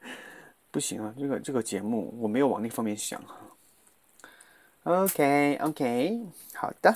[0.70, 3.22] 不行啊，这个这个节目我没有往那方面想。
[4.86, 6.20] OK OK，
[6.54, 6.94] 好的，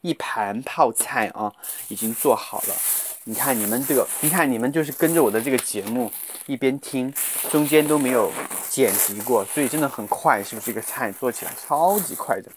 [0.00, 1.52] 一盘泡菜啊，
[1.88, 2.74] 已经做好了。
[3.24, 6.10] 你看你们这个，你看你们就是跟着我的这个节目
[6.46, 7.12] 一边听，
[7.50, 8.32] 中间都没有
[8.70, 10.68] 剪辑过，所以真的很快，是不是？
[10.68, 12.50] 这个菜做起来超级快的。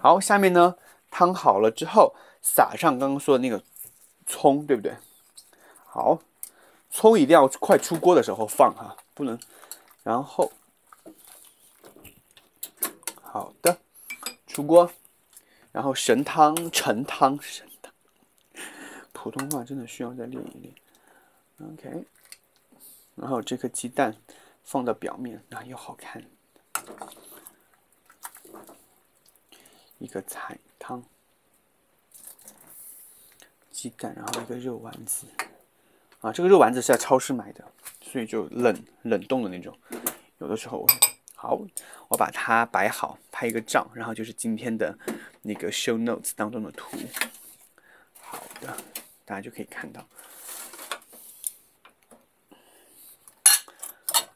[0.00, 0.76] 好，下面呢，
[1.10, 3.60] 汤好了之后，撒上刚刚说的那个
[4.24, 4.94] 葱，对不对？
[5.84, 6.20] 好，
[6.92, 9.36] 葱一定要快出锅的时候放哈，不能。
[10.04, 10.52] 然后，
[13.32, 13.78] 好的，
[14.48, 14.90] 出锅，
[15.70, 17.94] 然后神汤、陈汤、神汤，
[19.12, 20.74] 普通话真的需要再练一练。
[21.62, 22.04] OK，
[23.14, 24.16] 然后这颗鸡蛋
[24.64, 26.20] 放到表面，那又好看。
[29.98, 31.00] 一个菜汤，
[33.70, 35.26] 鸡蛋，然后一个肉丸子，
[36.20, 37.64] 啊，这个肉丸子是在超市买的，
[38.02, 39.78] 所以就冷冷冻的那种。
[40.38, 40.84] 有的时候，
[41.42, 41.58] 好，
[42.08, 44.94] 我把它摆好，拍一个照，然后就是今天的
[45.40, 46.98] 那个 show notes 当中的图。
[48.20, 48.76] 好的，
[49.24, 50.06] 大家就可以看到。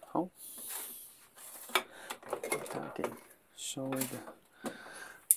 [0.06, 0.26] 好，
[2.72, 3.04] 大家给
[3.54, 4.72] 稍微的。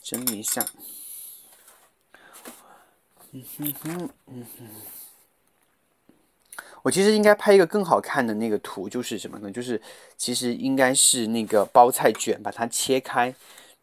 [0.02, 0.66] 整理一下，
[3.32, 5.07] 嗯哼哼，嗯哼。
[6.88, 9.52] 我其实应该拍一个更好看的那个图，就是什么呢？
[9.52, 9.82] 就是
[10.16, 13.36] 其实应该是那个包菜卷，把它切开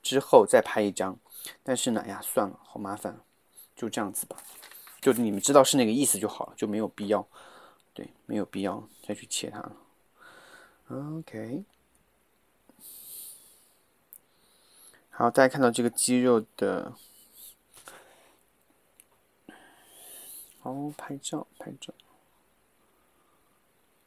[0.03, 1.15] 之后再拍一张。
[1.63, 3.21] 但是呢，呀，算了，好麻烦，
[3.77, 4.39] 就这样子吧。
[5.03, 7.29] 就你们知道是那个意思就好了，就没有必要，
[7.93, 9.77] 对，没有必要再去切它了。
[10.89, 11.63] OK。
[15.11, 16.95] 好，大家看到这个鸡肉的，
[20.61, 21.93] 好拍照，拍照。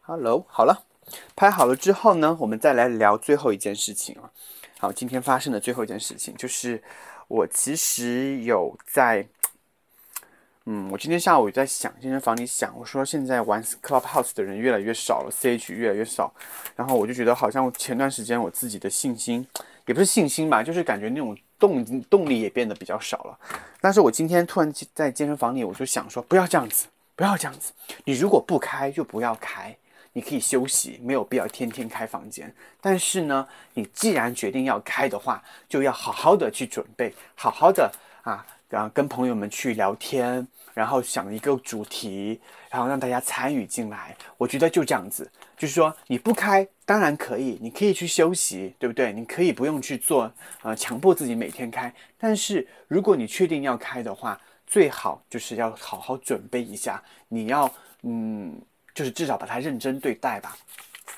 [0.09, 0.85] Hello，好了，
[1.35, 4.31] 拍好了之后呢，我们再来聊最后一件事情啊。
[4.79, 6.81] 好，今天发生的最后一件事情就是，
[7.27, 9.27] 我其实有在。
[10.63, 16.33] 嗯，我今天下午在想健身房里想，我说现在玩 Clubhouse 的人越来越少了，CH 越来越少，
[16.77, 19.45] 然后我就觉得好像前段时间我自己的信心，
[19.87, 23.37] 也不是信心吧，就是感觉那种动动力也变得比较少了。
[23.81, 27.73] 但是我今天突然在健身房里，我就想说不要这样子，不要这样子，
[28.05, 29.75] 你如果不开就不要开，
[30.17, 32.51] 你可以休息，没有必要天天开房间。
[32.81, 37.91] 但是呢，你既然决定要开的话，就要好好的去准备，好好的
[38.23, 38.43] 啊。
[38.67, 42.41] 然后跟朋友们去聊天，然后想一个主题，
[42.71, 44.17] 然后让大家参与进来。
[44.39, 49.13] 我觉得就这样子，就是说你不开当然可以，你可以去休息，对不对？
[49.13, 51.93] 你可以不用去做，呃，强迫自己每天开。
[52.17, 58.59] 但是如果你确定要开的话，最好就是要好好准备一下，你要嗯，
[58.97, 60.57] 就是至少把它认真对待吧。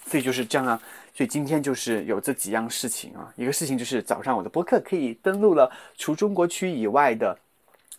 [0.06, 0.82] 所以就是这样啊。
[1.16, 7.38] 所以今天就是有这几样事情啊，一个事情就是早上我的播客可以登录了除中国区以外的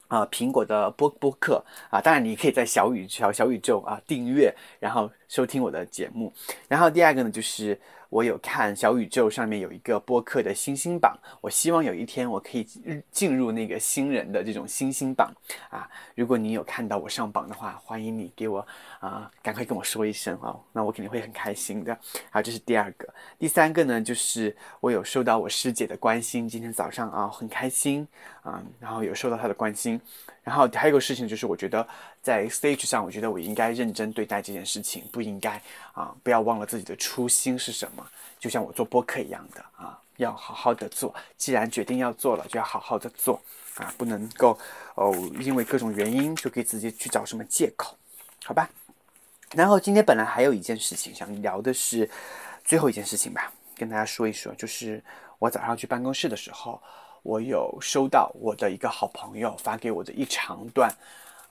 [0.08, 6.30] 啊苹果的播播客啊，当然你可以在小宇小小宇宙啊订阅，然后收听我的节目。
[6.68, 7.80] 然后第二个呢就是。
[8.10, 12.66] 我有看小宇宙上面有一个播客的星星榜，我希望有一天我可以
[13.12, 15.32] 进入那个新人的这种星星榜
[15.70, 15.88] 啊！
[16.16, 18.66] 如果你有看到我上榜的话，欢迎你给我
[19.01, 21.98] 啊，赶快跟我说一声哦，那我肯定会很开心的。
[22.30, 28.07] 好，这是第二个，第三个呢，就是我有受到我师姐的关心，今天早上啊很开心
[28.42, 29.98] 啊，然后有受到她的关心。
[30.42, 31.86] 然后还有一个事情就是，我觉得
[32.20, 35.61] 在 stage 上，我觉得我应该认真对待这件事情，不应该
[35.92, 38.07] 啊，不要忘了自己的初心是什么。
[38.38, 41.14] 就像我做播客一样的啊，要好好的做。
[41.38, 43.40] 既然决定要做了，就要好好的做
[43.76, 44.59] 啊，不能够
[44.94, 47.96] 哦，因为各种原因就给自己去找什么借口，
[48.44, 48.68] 好吧？
[49.55, 52.09] 然后今天本来还有一件事情想聊的是
[52.64, 55.03] 最后一件事情吧，跟大家说一说，就是
[55.38, 56.80] 我早上去办公室的时候。
[57.22, 60.90] 我有收到我的一个好朋友发给我的一长段，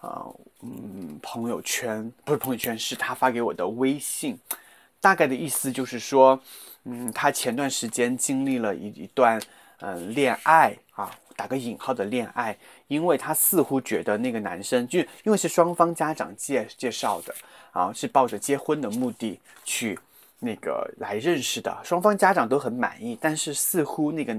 [0.01, 4.35] 呃，嗯，朋友圈不是朋友圈，是他发给我的微信，
[4.99, 6.41] 大概的意思就是说，
[6.85, 9.39] 嗯，他前段时间经历了一一段，
[9.81, 17.33] 嗯，恋爱啊，打个引号的恋爱，因为他似乎觉得那个男生就因为是双方家长介介绍的
[17.71, 19.97] 啊，是抱着结婚的目的去
[20.39, 24.35] 那个来认识的，双方家长都很满意，但是似乎那个。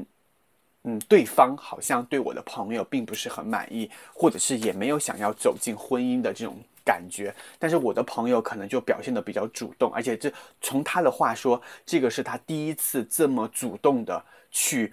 [0.84, 7.34] 嗯，对方好像对我的朋友并不是很满意，或者是也没有想要走进婚姻的这种感觉。
[7.58, 10.32] 但是我的朋友可能就表现的比较主动，而且这
[10.62, 14.90] 从他的话说，这个是他第一次这么主动的去，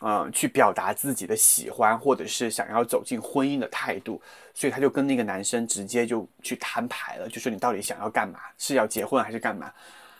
[0.00, 4.20] 嗯，去表达自己的喜欢，或者是想要走进婚姻的态度。
[4.54, 8.40] 所以他就跟那个男生直接就去摊牌了，就说你到底想要干嘛？
[8.58, 9.72] 是要结婚还是干嘛？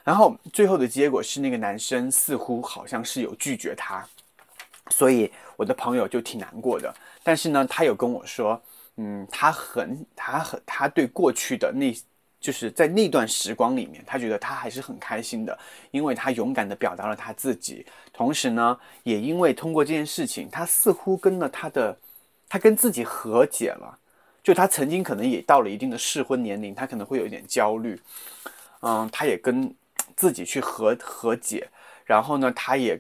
[0.05, 4.07] 然后最后的结果是那个男生似乎好像是有拒绝他。
[4.91, 8.61] 所以我的朋友就挺难过的，但是呢，他有跟我说，
[8.97, 11.95] 嗯，他很，他很，他对过去的那，
[12.41, 15.57] 就是在那段时光里面，他觉得他还是很开心的，
[15.91, 21.97] 因为他勇敢的表达了他自己，同时呢，也因为通过这件事情，他似乎跟了他的，
[22.49, 23.99] 他跟自己和解了。
[24.43, 28.01] 就他曾经可能也到了一定的适婚年龄，他可能会有一点焦虑，
[28.81, 29.73] 嗯，他也跟
[30.17, 31.69] 自己去和和解，
[32.07, 32.99] 然后呢，他也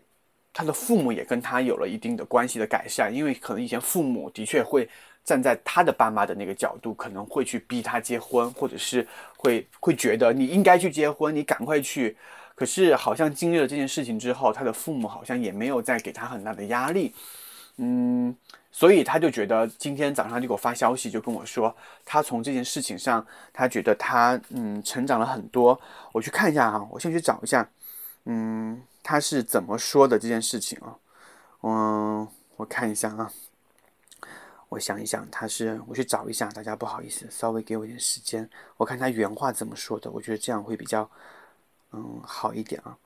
[0.53, 4.86] 他的父母也跟他有了一定的关系的改善，因为可能以前父母的确会
[5.24, 9.06] 站在他的爸妈的那个角度，可能会去逼他结婚，或者是
[9.36, 12.16] 会会觉得你应该去结婚，你赶快去。
[12.54, 17.14] 可是好像经历了这件事情之后，他的父母好像也没有再给他很大的压力，
[17.76, 18.36] 嗯。
[18.72, 25.78] 所以他就觉得今天早上就给我发消息，就跟我说，他从这件事情上，他觉得他嗯成长了很多。
[26.12, 27.68] 我去看一下哈，我先去找一下，
[28.26, 30.94] 嗯，他是怎么说的这件事情啊？
[31.62, 33.28] 嗯，我看一下啊，
[34.70, 38.48] 我想一想，他是我去找一下，大家不好意思，稍微给我点时间，
[38.78, 41.10] 我看他原话怎么说的，我觉得这样会比较
[41.92, 42.96] 嗯好一点啊。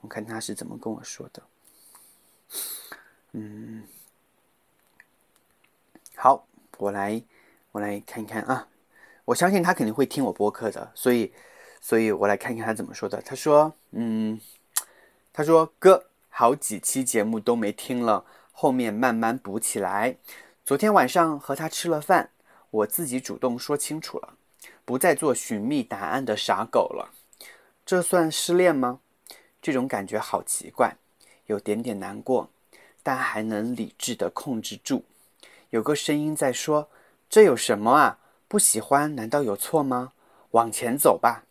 [0.00, 1.42] 我看他是怎么跟我说的，
[3.32, 3.82] 嗯。
[6.14, 6.46] 好，
[6.78, 7.22] 我来，
[7.72, 8.68] 我来看看啊。
[9.24, 11.32] 我相信他肯定会听我播客的，所以，
[11.80, 13.20] 所以我来看看他怎么说的。
[13.22, 14.40] 他说：“嗯，
[15.32, 20.16] 他说哥，好几期节目都没听了，后面慢慢补起来。
[20.68, 22.28] 昨天晚上和他吃了饭，
[22.70, 24.34] 我自己主动说清楚了，
[24.84, 27.10] 不再做寻觅答案的傻狗了。
[27.86, 29.00] 这算失恋吗？
[29.62, 30.98] 这种感觉好奇怪，
[31.46, 32.50] 有点点难过，
[33.02, 35.04] 但还能理智的控制住。”
[35.70, 36.90] 有个声音在说
[37.30, 38.18] ：“这有什么啊？
[38.46, 40.12] 不喜欢难道有错吗？
[40.50, 41.44] 往前走吧。”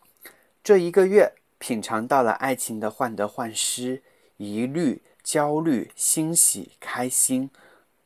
[0.62, 4.00] 这一个月品尝到了爱情的患得患失、
[4.36, 7.50] 疑虑、焦虑、欣喜、开心，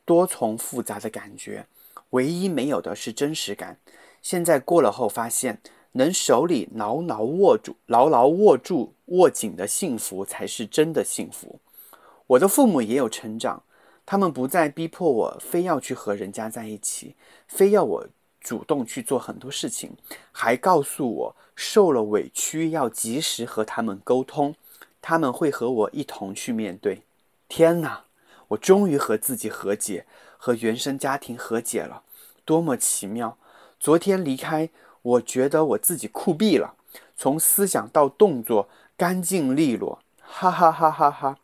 [0.05, 1.65] 多重复杂的感觉。
[2.11, 3.77] 唯一没有的是真实感。
[4.21, 5.59] 现在过了后发现，
[5.93, 11.59] 能手里牢牢握住、牢牢握住、握紧的幸福才是真的幸福。
[12.27, 13.63] 我的父母也有成长。
[14.05, 17.15] 他们不再逼迫我非要去和人家在一起，
[17.47, 18.07] 非要我
[18.41, 19.95] 主动去做很多事情，
[20.33, 24.55] 还告诉我受了委屈要及时和他们沟通，
[25.01, 27.03] 他们会和我一同去面对。
[27.47, 28.03] 天哪，
[28.53, 30.05] 我终于和自己和解，
[30.37, 32.03] 和原生家庭和解了，
[32.45, 33.37] 多么奇妙！
[33.79, 34.69] 昨天离开，
[35.01, 36.75] 我觉得我自己酷毙了，
[37.15, 41.37] 从思想到动作干净利落，哈哈哈哈哈。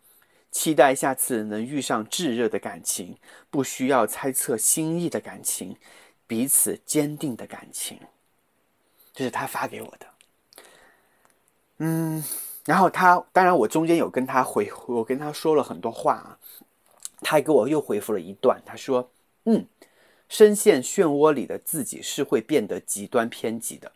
[0.52, 3.18] 期待下次能遇上炙热的感情，
[3.52, 5.78] 不需要猜测心意的感情，
[6.26, 8.00] 彼此坚定的感情。
[9.14, 10.08] 这是他发给我的。
[11.78, 12.24] 嗯，
[12.66, 16.38] 然后他当然我中间有跟他回，我跟他说了很多话啊，
[17.22, 19.12] 他还给我又回复了一段，他说
[19.46, 19.66] ：“嗯，
[20.28, 23.92] 深陷漩涡里的自己是会变得极端偏激的，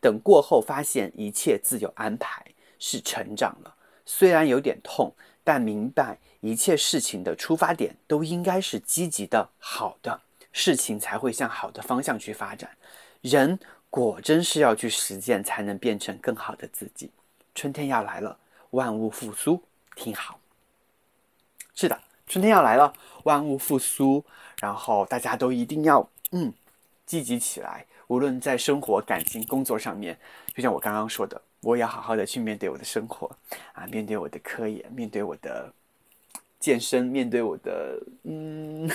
[0.00, 2.44] 等过后发现一切自有安排，
[2.78, 5.14] 是成长了，虽然有点痛。”
[5.46, 10.22] 但明白一切事情的出发点都应该是积极的、好的，
[10.52, 12.70] 事情才会向好的方向去发展。
[13.20, 13.58] 人
[13.90, 17.10] 果真是要去实践，才能变成更好的自己。
[17.54, 18.38] 春天要来了，
[18.70, 19.62] 万物复苏，
[19.94, 20.40] 听好。
[21.74, 22.92] 是的，春天要来了，
[23.24, 24.24] 万物复苏，
[24.60, 26.52] 然后大家都一定要嗯
[27.06, 27.86] 积极起来。
[28.08, 30.18] 无论在生活、感情、工作上面，
[30.54, 31.40] 就像我刚刚说的。
[31.62, 33.26] 我也要好好的去面对我的生活，
[33.72, 35.72] 啊，面对我的科研，面对我的
[36.60, 38.86] 健身，面对我的嗯，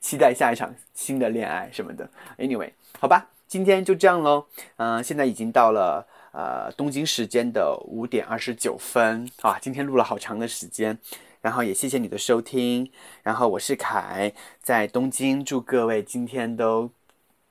[0.00, 2.08] 期待下一场新的恋爱什么的。
[2.38, 4.46] Anyway，好吧，今天就这样喽。
[4.78, 6.02] 嗯，现在已经到了
[6.32, 10.98] 呃东京时间的五点二十九分啊，今天录了好长的时间，
[11.40, 12.90] 然后也谢谢你的收听，
[13.22, 16.90] 然后我是凯，在东京，祝各位今天都。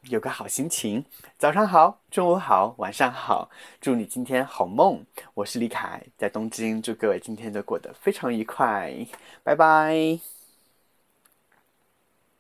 [0.10, 1.04] 有个好心情，
[1.38, 3.50] 早上好，中午好，晚上好，
[3.82, 5.04] 祝你今天好梦。
[5.34, 9.06] 我是李凯，在东京，祝各位今天都过得非常愉快，
[9.44, 10.37] 拜拜。